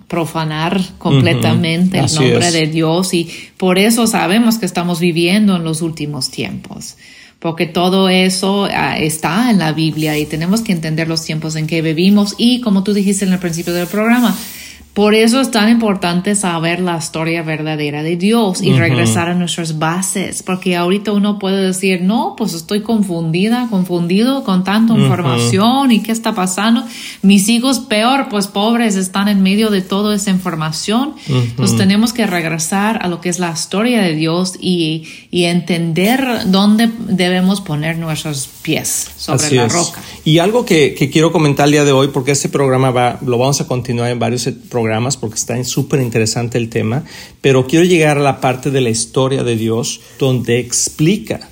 profanar 0.08 0.82
completamente 0.98 2.00
el 2.00 2.12
nombre 2.12 2.48
es. 2.48 2.54
de 2.54 2.66
Dios 2.66 3.14
y 3.14 3.30
por 3.58 3.78
eso 3.78 4.08
sabemos 4.08 4.58
que 4.58 4.66
estamos 4.66 5.00
viviendo 5.00 5.58
en 5.58 5.64
los 5.64 5.84
últimos 5.84 6.32
tiempos. 6.32 6.96
Porque 7.38 7.68
todo 7.68 8.10
eso 8.10 8.68
ah, 8.74 8.98
está 8.98 9.52
en 9.52 9.60
la 9.60 9.74
Biblia 9.74 10.18
y 10.18 10.26
tenemos 10.26 10.62
que 10.62 10.72
entender 10.72 11.08
los 11.08 11.24
tiempos 11.24 11.56
en 11.56 11.68
que 11.68 11.84
vivimos 11.84 12.34
y 12.40 12.62
como 12.62 12.84
tú 12.84 12.96
dijiste 12.96 13.26
en 13.26 13.34
el 13.34 13.38
principio 13.38 13.74
del 13.74 13.86
programa, 13.86 14.36
por 14.98 15.14
eso 15.14 15.40
es 15.40 15.52
tan 15.52 15.70
importante 15.70 16.34
saber 16.34 16.80
la 16.80 16.98
historia 16.98 17.44
verdadera 17.44 18.02
de 18.02 18.18
Dios 18.18 18.64
y 18.64 18.74
regresar 18.74 19.30
a 19.30 19.36
nuestras 19.36 19.78
bases, 19.78 20.42
porque 20.42 20.76
ahorita 20.76 21.12
uno 21.12 21.38
puede 21.38 21.68
decir, 21.68 22.02
no, 22.02 22.34
pues 22.36 22.56
estoy 22.56 22.82
confundida, 22.82 23.68
confundido 23.70 24.44
con 24.44 24.64
tanta 24.64 24.96
información 24.96 25.92
y 25.92 26.02
qué 26.02 26.12
está 26.12 26.34
pasando. 26.34 26.84
Mis 27.22 27.48
hijos 27.48 27.78
peor, 27.78 28.26
pues 28.32 28.48
pobres, 28.48 28.96
están 28.96 29.28
en 29.28 29.44
medio 29.44 29.70
de 29.70 29.82
toda 29.84 30.16
esa 30.16 30.32
información. 30.32 31.14
Entonces 31.30 31.78
tenemos 31.78 32.12
que 32.12 32.26
regresar 32.26 32.98
a 33.04 33.08
lo 33.08 33.22
que 33.22 33.30
es 33.30 33.38
la 33.38 33.52
historia 33.52 34.02
de 34.02 34.16
Dios 34.16 34.56
y, 34.60 35.04
y 35.30 35.44
entender 35.44 36.26
dónde 36.48 36.90
debemos 37.08 37.62
poner 37.62 38.00
nuestros 38.00 38.50
pies 38.64 39.12
sobre 39.16 39.46
Así 39.46 39.56
la 39.58 39.68
es. 39.68 39.74
roca. 39.74 40.02
Y 40.26 40.40
algo 40.40 40.66
que, 40.66 40.96
que 40.96 41.12
quiero 41.12 41.32
comentar 41.32 41.68
el 41.68 41.74
día 41.74 41.86
de 41.86 41.92
hoy, 41.92 42.08
porque 42.08 42.32
este 42.32 42.50
programa 42.50 42.90
va, 42.90 43.20
lo 43.24 43.38
vamos 43.38 43.62
a 43.62 43.68
continuar 43.68 44.10
en 44.10 44.18
varios 44.18 44.48
eh, 44.48 44.54
programas, 44.88 45.17
porque 45.17 45.36
está 45.36 45.62
súper 45.65 46.00
interesante 46.00 46.58
el 46.58 46.69
tema, 46.69 47.04
pero 47.41 47.67
quiero 47.67 47.84
llegar 47.84 48.17
a 48.17 48.21
la 48.21 48.39
parte 48.39 48.71
de 48.71 48.80
la 48.80 48.89
historia 48.89 49.43
de 49.43 49.58
Dios 49.58 50.00
donde 50.17 50.60
explica, 50.60 51.50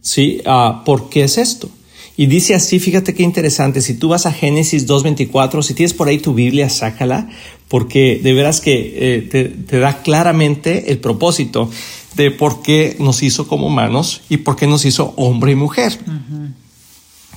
¿sí? 0.00 0.40
Ah, 0.46 0.82
¿Por 0.84 1.08
qué 1.08 1.24
es 1.24 1.38
esto? 1.38 1.68
Y 2.16 2.26
dice 2.26 2.54
así, 2.54 2.78
fíjate 2.78 3.14
qué 3.14 3.24
interesante, 3.24 3.82
si 3.82 3.94
tú 3.94 4.10
vas 4.10 4.26
a 4.26 4.32
Génesis 4.32 4.86
2.24, 4.86 5.62
si 5.62 5.74
tienes 5.74 5.92
por 5.92 6.06
ahí 6.06 6.18
tu 6.18 6.34
Biblia, 6.34 6.70
sácala, 6.70 7.28
porque 7.66 8.20
de 8.22 8.32
veras 8.32 8.60
que 8.60 8.94
eh, 8.96 9.22
te, 9.22 9.44
te 9.46 9.78
da 9.80 10.02
claramente 10.02 10.92
el 10.92 10.98
propósito 10.98 11.68
de 12.14 12.30
por 12.30 12.62
qué 12.62 12.94
nos 13.00 13.24
hizo 13.24 13.48
como 13.48 13.66
humanos 13.66 14.22
y 14.28 14.36
por 14.36 14.54
qué 14.54 14.68
nos 14.68 14.84
hizo 14.84 15.14
hombre 15.16 15.50
y 15.50 15.56
mujer. 15.56 15.98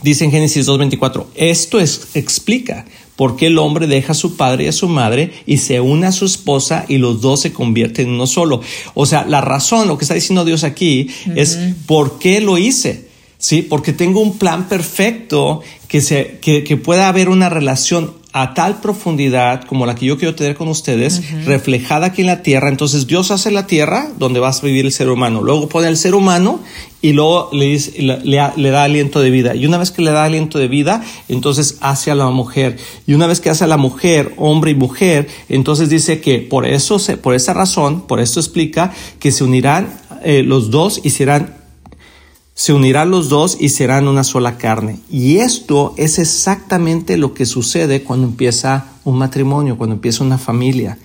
Dice 0.03 0.25
en 0.25 0.29
Génesis 0.29 0.67
2.24, 0.67 1.25
esto 1.33 1.79
es, 1.79 2.09
explica 2.13 2.85
por 3.15 3.35
qué 3.35 3.47
el 3.47 3.57
hombre 3.57 3.87
deja 3.87 4.11
a 4.11 4.15
su 4.15 4.35
padre 4.35 4.65
y 4.65 4.67
a 4.67 4.71
su 4.71 4.89
madre 4.89 5.31
y 5.45 5.57
se 5.57 5.79
une 5.79 6.07
a 6.07 6.11
su 6.11 6.25
esposa 6.25 6.85
y 6.87 6.97
los 6.97 7.21
dos 7.21 7.41
se 7.41 7.53
convierten 7.53 8.07
en 8.07 8.13
uno 8.13 8.27
solo. 8.27 8.61
O 8.93 9.05
sea, 9.05 9.25
la 9.25 9.41
razón, 9.41 9.87
lo 9.87 9.97
que 9.97 10.05
está 10.05 10.13
diciendo 10.13 10.45
Dios 10.45 10.63
aquí 10.63 11.09
es 11.35 11.57
por 11.85 12.19
qué 12.19 12.41
lo 12.41 12.57
hice. 12.57 13.05
Sí, 13.37 13.61
porque 13.61 13.93
tengo 13.93 14.21
un 14.21 14.37
plan 14.37 14.67
perfecto 14.67 15.61
que, 15.87 16.01
se, 16.01 16.39
que, 16.41 16.63
que 16.63 16.77
pueda 16.77 17.07
haber 17.07 17.29
una 17.29 17.49
relación 17.49 18.13
a 18.37 18.53
tal 18.53 18.81
profundidad 18.81 19.63
como 19.63 19.85
la 19.85 19.95
que 19.95 20.05
yo 20.07 20.17
quiero 20.17 20.35
tener 20.35 20.57
con 20.57 20.67
ustedes, 20.67 21.21
reflejada 21.45 22.07
aquí 22.07 22.19
en 22.19 22.27
la 22.27 22.41
tierra. 22.41 22.67
Entonces 22.67 23.07
Dios 23.07 23.31
hace 23.31 23.49
la 23.49 23.65
tierra 23.65 24.09
donde 24.19 24.41
vas 24.41 24.61
a 24.61 24.65
vivir 24.65 24.85
el 24.85 24.91
ser 24.91 25.07
humano. 25.09 25.41
Luego 25.41 25.69
pone 25.69 25.87
el 25.87 25.95
ser 25.95 26.15
humano 26.15 26.59
y 27.01 27.13
luego 27.13 27.49
le, 27.53 27.65
dice- 27.67 27.93
le, 28.01 28.69
da 28.71 28.83
aliento 28.83 29.21
de 29.21 29.29
vida. 29.29 29.55
Y 29.55 29.65
una 29.65 29.77
vez 29.77 29.91
que 29.91 30.01
le 30.01 30.11
da 30.11 30.25
aliento 30.25 30.59
de 30.59 30.67
vida, 30.67 31.01
entonces 31.29 31.77
hace 31.79 32.11
a 32.11 32.15
la 32.15 32.29
mujer. 32.29 32.75
Y 33.07 33.13
una 33.13 33.25
vez 33.25 33.39
que 33.39 33.49
hace 33.49 33.63
a 33.63 33.67
la 33.67 33.77
mujer, 33.77 34.33
hombre 34.35 34.71
y 34.71 34.75
mujer, 34.75 35.29
entonces 35.47 35.87
dice 35.89 36.19
que 36.19 36.39
por 36.39 36.65
eso, 36.67 36.99
se, 36.99 37.15
por 37.15 37.35
esa 37.35 37.53
razón, 37.53 38.01
por 38.05 38.19
eso 38.19 38.41
explica 38.41 38.91
que 39.17 39.31
se 39.31 39.45
unirán 39.45 39.97
eh, 40.25 40.43
los 40.43 40.71
dos 40.71 40.99
y 41.05 41.11
serán 41.11 41.55
se 42.57 42.71
unirán 42.71 43.11
los 43.11 43.27
dos 43.27 43.57
y 43.59 43.69
serán 43.69 44.07
una 44.07 44.23
sola 44.23 44.57
carne. 44.57 44.99
Y 45.11 45.37
esto 45.37 45.93
es 45.97 46.17
exactamente 46.19 47.17
lo 47.17 47.33
que 47.33 47.45
sucede 47.45 48.01
cuando 48.03 48.27
empieza 48.27 48.93
un 49.03 49.17
matrimonio, 49.17 49.77
cuando 49.77 49.95
empieza 49.95 50.23
una 50.23 50.37
familia. 50.37 50.97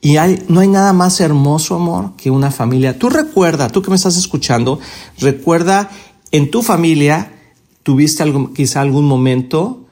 Y 0.00 0.16
hay, 0.18 0.44
no 0.46 0.60
hay 0.60 0.68
nada 0.68 0.92
más 0.92 1.20
hermoso, 1.20 1.74
amor, 1.74 2.12
que 2.16 2.30
una 2.30 2.52
familia. 2.52 2.96
Tú 2.96 3.10
recuerda, 3.10 3.68
tú 3.68 3.82
que 3.82 3.90
me 3.90 3.96
estás 3.96 4.16
escuchando, 4.16 4.78
recuerda 5.18 5.90
en 6.30 6.52
tu 6.52 6.62
familia, 6.62 7.32
tuviste 7.82 8.22
algún, 8.22 8.54
quizá 8.54 8.80
algún 8.80 9.06
momento 9.06 9.86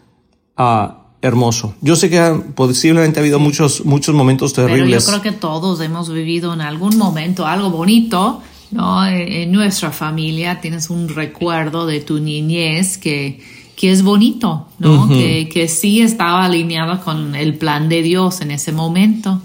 ah, 0.57 1.09
hermoso. 1.23 1.75
Yo 1.81 1.97
sé 1.97 2.09
que 2.09 2.21
posiblemente 2.55 3.19
ha 3.19 3.23
habido 3.23 3.41
muchos, 3.41 3.85
muchos 3.85 4.15
momentos 4.15 4.53
Pero 4.53 4.69
terribles. 4.69 5.05
yo 5.05 5.11
creo 5.11 5.23
que 5.23 5.33
todos 5.33 5.81
hemos 5.81 6.09
vivido 6.13 6.55
en 6.55 6.61
algún 6.61 6.97
momento 6.97 7.47
algo 7.49 7.71
bonito, 7.71 8.43
¿no? 8.75 9.07
En, 9.07 9.33
en 9.33 9.53
nuestra 9.53 9.91
familia 9.93 10.61
tienes 10.61 10.91
un 10.91 11.09
recuerdo 11.09 11.87
de 11.87 12.01
tu 12.01 12.19
niñez 12.19 12.99
que, 12.99 13.41
que 13.77 13.91
es 13.91 14.03
bonito, 14.03 14.69
¿no? 14.79 15.09
que, 15.09 15.49
que 15.49 15.69
sí 15.69 16.01
estaba 16.01 16.45
alineado 16.45 17.01
con 17.03 17.35
el 17.35 17.55
plan 17.55 17.89
de 17.89 18.03
Dios 18.03 18.41
en 18.41 18.51
ese 18.51 18.73
momento. 18.73 19.41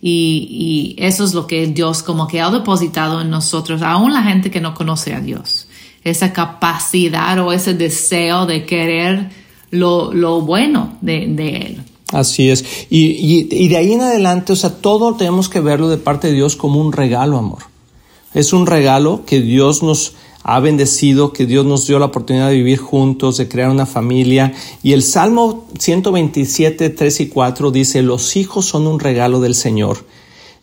Y, 0.00 0.94
y 0.98 1.02
eso 1.02 1.24
es 1.24 1.32
lo 1.32 1.46
que 1.46 1.66
Dios 1.66 2.02
como 2.02 2.26
que 2.26 2.40
ha 2.40 2.50
depositado 2.50 3.20
en 3.20 3.30
nosotros, 3.30 3.80
aún 3.82 4.12
la 4.12 4.22
gente 4.22 4.50
que 4.50 4.60
no 4.60 4.74
conoce 4.74 5.14
a 5.14 5.20
Dios. 5.20 5.66
Esa 6.02 6.32
capacidad 6.32 7.38
o 7.38 7.52
ese 7.52 7.72
deseo 7.72 8.44
de 8.44 8.66
querer 8.66 9.30
lo, 9.70 10.12
lo 10.12 10.42
bueno 10.42 10.98
de, 11.00 11.26
de 11.28 11.56
Él. 11.56 11.82
Así 12.12 12.50
es. 12.50 12.64
Y, 12.90 13.00
y, 13.00 13.48
y 13.50 13.68
de 13.68 13.76
ahí 13.76 13.92
en 13.92 14.02
adelante, 14.02 14.52
o 14.52 14.56
sea, 14.56 14.70
todo 14.70 15.14
tenemos 15.14 15.48
que 15.48 15.60
verlo 15.60 15.88
de 15.88 15.96
parte 15.96 16.28
de 16.28 16.34
Dios 16.34 16.54
como 16.54 16.80
un 16.80 16.92
regalo, 16.92 17.38
amor. 17.38 17.73
Es 18.34 18.52
un 18.52 18.66
regalo 18.66 19.22
que 19.24 19.40
Dios 19.40 19.82
nos 19.82 20.14
ha 20.42 20.60
bendecido, 20.60 21.32
que 21.32 21.46
Dios 21.46 21.64
nos 21.64 21.86
dio 21.86 21.98
la 21.98 22.06
oportunidad 22.06 22.48
de 22.48 22.56
vivir 22.56 22.78
juntos, 22.78 23.38
de 23.38 23.48
crear 23.48 23.70
una 23.70 23.86
familia. 23.86 24.52
Y 24.82 24.92
el 24.92 25.02
Salmo 25.02 25.64
127, 25.78 26.90
3 26.90 27.20
y 27.20 27.28
4 27.28 27.70
dice, 27.70 28.02
los 28.02 28.36
hijos 28.36 28.66
son 28.66 28.86
un 28.86 29.00
regalo 29.00 29.40
del 29.40 29.54
Señor. 29.54 30.04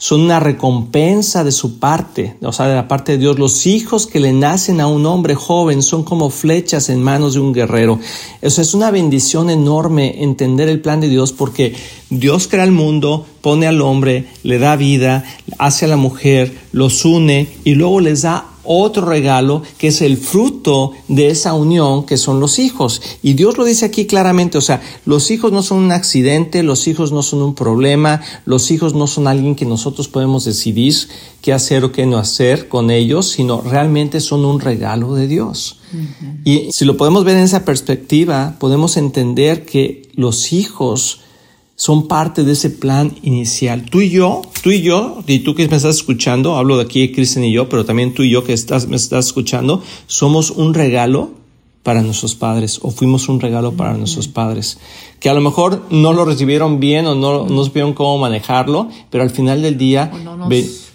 Son 0.01 0.21
una 0.21 0.39
recompensa 0.39 1.43
de 1.43 1.51
su 1.51 1.77
parte, 1.77 2.35
o 2.41 2.51
sea, 2.51 2.65
de 2.65 2.73
la 2.73 2.87
parte 2.87 3.11
de 3.11 3.17
Dios. 3.19 3.37
Los 3.37 3.67
hijos 3.67 4.07
que 4.07 4.19
le 4.19 4.33
nacen 4.33 4.81
a 4.81 4.87
un 4.87 5.05
hombre 5.05 5.35
joven 5.35 5.83
son 5.83 6.03
como 6.03 6.31
flechas 6.31 6.89
en 6.89 7.03
manos 7.03 7.35
de 7.35 7.39
un 7.39 7.53
guerrero. 7.53 7.99
Eso 8.41 8.63
es 8.63 8.73
una 8.73 8.89
bendición 8.89 9.51
enorme 9.51 10.23
entender 10.23 10.69
el 10.69 10.81
plan 10.81 11.01
de 11.01 11.07
Dios 11.07 11.33
porque 11.33 11.75
Dios 12.09 12.47
crea 12.47 12.63
el 12.63 12.71
mundo, 12.71 13.27
pone 13.41 13.67
al 13.67 13.79
hombre, 13.79 14.25
le 14.41 14.57
da 14.57 14.75
vida, 14.75 15.23
hace 15.59 15.85
a 15.85 15.89
la 15.89 15.97
mujer, 15.97 16.51
los 16.71 17.05
une 17.05 17.47
y 17.63 17.75
luego 17.75 17.99
les 17.99 18.23
da 18.23 18.50
otro 18.63 19.05
regalo 19.05 19.63
que 19.77 19.87
es 19.87 20.01
el 20.01 20.17
fruto 20.17 20.91
de 21.07 21.29
esa 21.29 21.53
unión 21.53 22.05
que 22.05 22.17
son 22.17 22.39
los 22.39 22.59
hijos. 22.59 23.01
Y 23.21 23.33
Dios 23.33 23.57
lo 23.57 23.65
dice 23.65 23.85
aquí 23.85 24.05
claramente, 24.05 24.57
o 24.57 24.61
sea, 24.61 24.81
los 25.05 25.31
hijos 25.31 25.51
no 25.51 25.63
son 25.63 25.79
un 25.79 25.91
accidente, 25.91 26.63
los 26.63 26.87
hijos 26.87 27.11
no 27.11 27.23
son 27.23 27.41
un 27.41 27.55
problema, 27.55 28.21
los 28.45 28.71
hijos 28.71 28.93
no 28.93 29.07
son 29.07 29.27
alguien 29.27 29.55
que 29.55 29.65
nosotros 29.65 30.07
podemos 30.07 30.45
decidir 30.45 30.81
qué 31.41 31.53
hacer 31.53 31.83
o 31.83 31.91
qué 31.91 32.05
no 32.05 32.17
hacer 32.17 32.67
con 32.67 32.91
ellos, 32.91 33.29
sino 33.29 33.61
realmente 33.61 34.19
son 34.19 34.45
un 34.45 34.59
regalo 34.59 35.15
de 35.15 35.27
Dios. 35.27 35.77
Y 36.45 36.71
si 36.71 36.85
lo 36.85 36.97
podemos 36.97 37.23
ver 37.23 37.37
en 37.37 37.43
esa 37.43 37.65
perspectiva, 37.65 38.55
podemos 38.59 38.97
entender 38.97 39.65
que 39.65 40.09
los 40.15 40.53
hijos 40.53 41.20
son 41.81 42.07
parte 42.07 42.43
de 42.43 42.51
ese 42.51 42.69
plan 42.69 43.15
inicial. 43.23 43.85
Tú 43.89 44.01
y 44.01 44.11
yo, 44.11 44.43
tú 44.61 44.69
y 44.69 44.83
yo, 44.83 45.23
y 45.25 45.39
tú 45.39 45.55
que 45.55 45.67
me 45.67 45.77
estás 45.77 45.95
escuchando, 45.95 46.55
hablo 46.55 46.77
de 46.77 46.83
aquí 46.83 47.11
Kristen 47.11 47.43
y 47.43 47.51
yo, 47.51 47.69
pero 47.69 47.85
también 47.85 48.13
tú 48.13 48.21
y 48.21 48.29
yo 48.29 48.43
que 48.43 48.53
estás, 48.53 48.87
me 48.87 48.97
estás 48.97 49.25
escuchando, 49.25 49.81
somos 50.05 50.51
un 50.51 50.75
regalo 50.75 51.31
para 51.81 52.03
nuestros 52.03 52.35
padres 52.35 52.77
o 52.83 52.91
fuimos 52.91 53.29
un 53.29 53.39
regalo 53.39 53.73
para 53.73 53.97
nuestros 53.97 54.27
padres 54.27 54.77
que 55.19 55.27
a 55.29 55.33
lo 55.33 55.41
mejor 55.41 55.87
no 55.89 56.13
lo 56.13 56.23
recibieron 56.23 56.79
bien 56.79 57.07
o 57.07 57.15
no, 57.15 57.47
no 57.47 57.63
supieron 57.63 57.93
cómo 57.93 58.19
manejarlo 58.19 58.87
pero 59.09 59.23
al 59.23 59.31
final 59.31 59.63
del 59.63 59.79
día 59.79 60.11
O 60.13 60.19
no 60.19 60.37
nos 60.37 60.90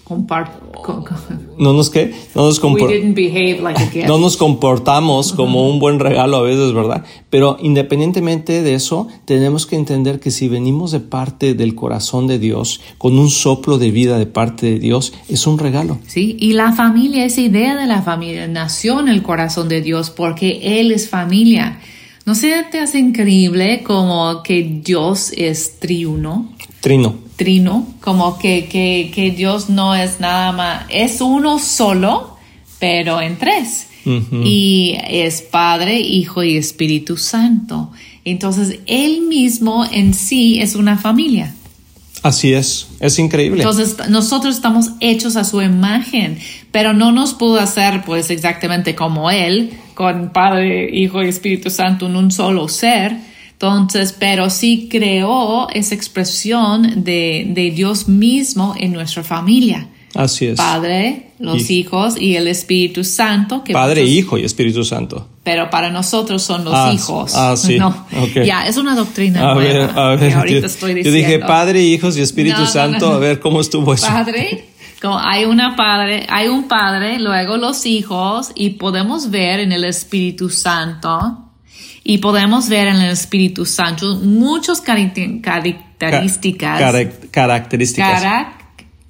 No 1.58 1.72
nos 1.72 1.90
qué, 1.90 2.14
no 2.34 2.44
nos 2.46 2.62
we 2.62 2.68
compor- 2.70 2.88
didn't 2.88 3.14
behave 3.16 3.60
like 3.60 3.82
a 3.82 3.86
gift. 3.90 4.06
no 4.06 4.18
nos 4.18 4.36
comportamos 4.36 5.32
como 5.32 5.68
un 5.68 5.78
buen 5.80 5.98
regalo 5.98 6.36
a 6.36 6.42
veces, 6.42 6.72
¿verdad? 6.72 7.04
Pero 7.28 7.56
independientemente 7.60 8.62
de 8.62 8.74
eso, 8.74 9.08
tenemos 9.24 9.66
que 9.66 9.76
entender 9.76 10.20
que 10.20 10.30
si 10.30 10.48
venimos 10.48 10.92
de 10.92 11.00
parte 11.00 11.54
del 11.54 11.74
corazón 11.74 12.26
de 12.26 12.38
Dios, 12.38 12.80
con 12.98 13.18
un 13.18 13.30
soplo 13.30 13.78
de 13.78 13.90
vida 13.90 14.18
de 14.18 14.26
parte 14.26 14.66
de 14.66 14.78
Dios, 14.78 15.12
es 15.28 15.46
un 15.46 15.58
regalo. 15.58 15.98
Sí, 16.06 16.36
y 16.38 16.52
la 16.52 16.72
familia, 16.72 17.24
esa 17.24 17.40
idea 17.40 17.74
de 17.76 17.86
la 17.86 18.02
familia 18.02 18.46
nació 18.46 19.00
en 19.00 19.08
el 19.08 19.22
corazón 19.22 19.68
de 19.68 19.82
Dios 19.82 20.10
porque 20.10 20.80
Él 20.80 20.92
es 20.92 21.08
familia. 21.08 21.80
¿No 22.24 22.34
se 22.34 22.64
te 22.70 22.80
hace 22.80 22.98
increíble 22.98 23.82
como 23.84 24.42
que 24.42 24.80
Dios 24.84 25.32
es 25.36 25.78
triuno? 25.78 26.48
Trino. 26.80 27.25
Trino, 27.36 27.86
como 28.00 28.38
que, 28.38 28.66
que, 28.66 29.12
que 29.14 29.30
Dios 29.30 29.68
no 29.68 29.94
es 29.94 30.20
nada 30.20 30.52
más, 30.52 30.86
es 30.88 31.20
uno 31.20 31.58
solo, 31.58 32.36
pero 32.78 33.20
en 33.20 33.36
tres. 33.36 33.86
Y 34.44 34.96
es 35.08 35.42
Padre, 35.42 35.98
Hijo 35.98 36.44
y 36.44 36.56
Espíritu 36.56 37.16
Santo. 37.16 37.90
Entonces, 38.24 38.78
Él 38.86 39.22
mismo 39.22 39.84
en 39.84 40.14
sí 40.14 40.60
es 40.60 40.76
una 40.76 40.96
familia. 40.96 41.52
Así 42.22 42.52
es, 42.52 42.88
es 43.00 43.18
increíble. 43.18 43.62
Entonces, 43.62 43.96
nosotros 44.08 44.54
estamos 44.54 44.90
hechos 45.00 45.36
a 45.36 45.44
su 45.44 45.60
imagen, 45.60 46.38
pero 46.70 46.92
no 46.92 47.12
nos 47.12 47.34
pudo 47.34 47.60
hacer 47.60 48.02
pues 48.04 48.30
exactamente 48.30 48.94
como 48.94 49.30
Él, 49.30 49.72
con 49.94 50.30
Padre, 50.30 50.88
Hijo 50.92 51.22
y 51.22 51.28
Espíritu 51.28 51.70
Santo 51.70 52.06
en 52.06 52.16
un 52.16 52.30
solo 52.30 52.68
ser. 52.68 53.16
Entonces, 53.58 54.14
pero 54.18 54.50
sí 54.50 54.88
creó 54.90 55.68
esa 55.70 55.94
expresión 55.94 57.04
de, 57.04 57.46
de 57.54 57.70
Dios 57.70 58.06
mismo 58.08 58.74
en 58.78 58.92
nuestra 58.92 59.22
familia. 59.24 59.88
Así 60.14 60.46
es. 60.46 60.56
Padre, 60.56 61.30
los 61.38 61.70
Y- 61.70 61.80
hijos 61.80 62.20
y 62.20 62.36
el 62.36 62.48
Espíritu 62.48 63.02
Santo. 63.04 63.64
Que 63.64 63.72
Padre, 63.72 64.02
muchos- 64.02 64.14
Hijo 64.16 64.38
y 64.38 64.44
Espíritu 64.44 64.84
Santo. 64.84 65.28
Pero 65.42 65.70
para 65.70 65.90
nosotros 65.90 66.42
son 66.42 66.64
los 66.64 66.74
Ah, 66.74 66.90
hijos. 66.92 67.34
ah, 67.34 67.54
sí. 67.56 67.78
No. 67.78 67.88
Ok. 67.88 68.44
Ya, 68.44 68.66
es 68.66 68.76
una 68.76 68.94
doctrina 68.94 69.50
A 69.50 69.54
ver, 69.54 69.74
nueva. 69.86 70.12
a 70.12 70.16
ver. 70.16 70.28
que 70.30 70.34
ahorita 70.34 70.60
yo, 70.60 70.66
estoy 70.66 70.90
yo 70.90 70.96
diciendo. 70.96 71.18
dije 71.18 71.38
Padre, 71.40 71.82
Hijos 71.82 72.16
y 72.16 72.20
Espíritu 72.20 72.58
No, 72.58 72.64
no, 72.64 72.70
Santo. 72.70 73.08
no. 73.10 73.14
A 73.16 73.18
ver 73.18 73.40
cómo 73.40 73.60
estuvo 73.60 73.92
eso. 73.94 74.06
Padre, 74.06 74.66
como 75.02 75.18
hay 75.18 75.44
una 75.44 75.76
padre, 75.76 76.26
hay 76.30 76.48
un 76.48 76.64
padre, 76.68 77.18
luego 77.20 77.56
los 77.58 77.84
hijos, 77.86 78.52
y 78.54 78.70
podemos 78.70 79.30
ver 79.30 79.60
en 79.60 79.72
el 79.72 79.84
Espíritu 79.84 80.48
Santo, 80.50 81.42
y 82.08 82.18
podemos 82.18 82.68
ver 82.68 82.86
en 82.86 82.96
el 82.96 83.10
Espíritu 83.10 83.66
Santo 83.66 84.16
muchas 84.22 84.80
caracter- 84.80 85.40
Ca- 85.40 85.60
características. 85.62 86.80
carac- 86.80 87.30
características. 87.30 88.22
carac- 88.22 88.46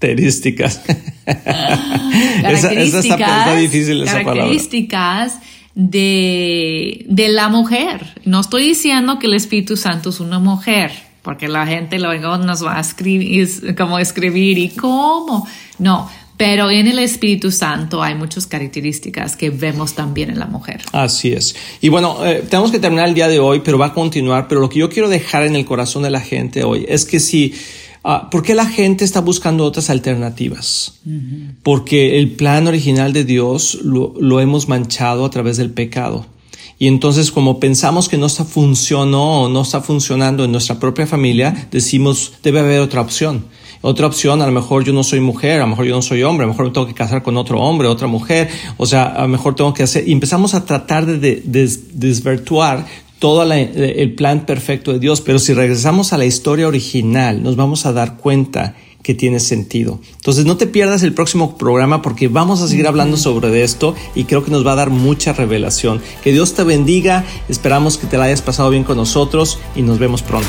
características. 0.01 0.81
esa, 1.27 2.73
esa 2.73 2.99
está, 2.99 2.99
está 3.01 3.17
características- 3.19 3.59
difícil 3.61 4.03
esa 4.03 4.13
palabra. 4.13 4.33
características 4.35 5.39
de, 5.75 7.05
de 7.09 7.29
la 7.29 7.49
mujer. 7.49 8.15
No 8.25 8.41
estoy 8.41 8.69
diciendo 8.69 9.19
que 9.19 9.27
el 9.27 9.35
Espíritu 9.35 9.77
Santo 9.77 10.11
es 10.11 10.21
una 10.21 10.39
mujer, 10.39 10.93
porque 11.23 11.49
la 11.49 11.67
gente 11.67 11.99
luego 11.99 12.39
nos 12.39 12.65
va 12.65 12.79
a 12.79 12.81
escribir, 12.81 13.43
es 13.43 13.63
como 13.77 13.99
escribir 13.99 14.59
y 14.59 14.71
cómo. 14.71 15.47
No, 15.79 16.09
pero 16.37 16.71
en 16.71 16.87
el 16.87 16.99
Espíritu 16.99 17.51
Santo 17.51 18.03
hay 18.03 18.15
muchas 18.15 18.47
características 18.47 19.37
que 19.37 19.51
vemos 19.51 19.95
también 19.95 20.31
en 20.31 20.39
la 20.39 20.47
mujer. 20.47 20.83
Así 20.93 21.33
es. 21.33 21.57
Y 21.81 21.89
bueno, 21.89 22.25
eh, 22.27 22.45
tenemos 22.49 22.71
que 22.71 22.79
terminar 22.79 23.09
el 23.09 23.15
día 23.15 23.29
de 23.29 23.39
hoy, 23.39 23.63
pero 23.65 23.79
va 23.79 23.87
a 23.87 23.95
continuar. 23.95 24.47
Pero 24.49 24.61
lo 24.61 24.69
que 24.69 24.79
yo 24.79 24.91
quiero 24.91 25.09
dejar 25.09 25.45
en 25.45 25.57
el 25.57 25.65
corazón 25.65 26.03
de 26.03 26.11
la 26.11 26.21
gente 26.21 26.63
hoy 26.63 26.85
es 26.89 27.07
que 27.07 27.21
si, 27.21 27.55
ah, 28.05 28.29
¿por 28.31 28.43
qué 28.43 28.55
la 28.55 28.67
gente 28.67 29.05
está 29.05 29.21
buscando 29.21 29.65
otras 29.65 29.89
alternativas? 29.89 31.01
Porque 31.63 32.19
el 32.19 32.33
plan 32.33 32.67
original 32.67 33.15
de 33.15 33.25
Dios 33.25 33.79
lo, 33.83 34.13
lo 34.21 34.41
hemos 34.41 34.69
manchado 34.69 35.25
a 35.25 35.31
través 35.31 35.57
del 35.57 35.71
pecado. 35.71 36.27
Y 36.79 36.89
entonces 36.89 37.33
como 37.33 37.59
pensamos 37.59 38.11
que 38.11 38.19
no 38.19 38.27
está 38.27 38.45
funcionó 38.45 39.45
o 39.45 39.49
no 39.49 39.63
está 39.63 39.81
funcionando 39.81 40.45
en 40.45 40.53
nuestra 40.53 40.79
propia 40.79 41.07
familia, 41.07 41.69
decimos, 41.71 42.35
debe 42.43 42.61
haber 42.61 42.81
otra 42.81 43.01
opción. 43.01 43.47
Otra 43.83 44.07
opción, 44.07 44.43
a 44.43 44.47
lo 44.47 44.53
mejor 44.53 44.85
yo 44.85 44.93
no 44.93 45.03
soy 45.05 45.21
mujer, 45.21 45.59
a 45.61 45.65
lo 45.65 45.69
mejor 45.69 45.85
yo 45.87 45.95
no 45.95 46.03
soy 46.03 46.23
hombre, 46.23 46.45
a 46.45 46.47
lo 46.47 46.53
mejor 46.53 46.67
me 46.67 46.73
tengo 46.73 46.87
que 46.87 46.95
casar 46.95 47.23
con 47.23 47.37
otro 47.37 47.61
hombre, 47.61 47.89
otra 47.89 48.07
mujer, 48.09 48.49
o 48.77 48.87
sea, 48.87 49.05
a 49.05 49.23
lo 49.23 49.29
mejor 49.29 49.55
tengo 49.55 49.73
que 49.75 49.83
hacer, 49.83 50.09
y 50.09 50.13
empezamos 50.13 50.55
a 50.55 50.65
tratar 50.65 51.07
de, 51.07 51.19
de- 51.19 51.43
des- 51.45 51.99
desvirtuar 52.01 52.87
todo 53.19 53.45
la- 53.45 53.59
el 53.61 54.15
plan 54.15 54.45
perfecto 54.47 54.93
de 54.93 54.99
Dios, 54.99 55.21
pero 55.21 55.39
si 55.39 55.55
regresamos 55.55 56.13
a 56.13 56.19
la 56.19 56.25
historia 56.27 56.69
original, 56.69 57.43
nos 57.43 57.57
vamos 57.57 57.87
a 57.87 57.93
dar 57.93 58.17
cuenta 58.17 58.75
que 59.03 59.15
tiene 59.15 59.39
sentido. 59.39 60.01
Entonces 60.17 60.47
no 60.47 60.57
te 60.57 60.67
pierdas 60.67 61.05
el 61.05 61.15
próximo 61.15 61.57
programa 61.57 62.03
porque 62.03 62.27
vamos 62.27 62.61
a 62.61 62.67
seguir 62.67 62.89
hablando 62.89 63.17
sobre 63.17 63.63
esto 63.63 63.95
y 64.17 64.25
creo 64.25 64.45
que 64.45 64.51
nos 64.51 64.67
va 64.67 64.73
a 64.73 64.75
dar 64.75 64.91
mucha 64.91 65.33
revelación. 65.33 66.01
Que 66.25 66.33
Dios 66.33 66.55
te 66.55 66.65
bendiga, 66.65 67.25
esperamos 67.49 67.99
que 67.99 68.09
te 68.09 68.19
la 68.19 68.25
hayas 68.25 68.43
pasado 68.43 68.69
bien 68.71 68.83
con 68.83 68.97
nosotros 68.97 69.61
y 69.77 69.83
nos 69.83 70.01
vemos 70.01 70.23
pronto. 70.23 70.49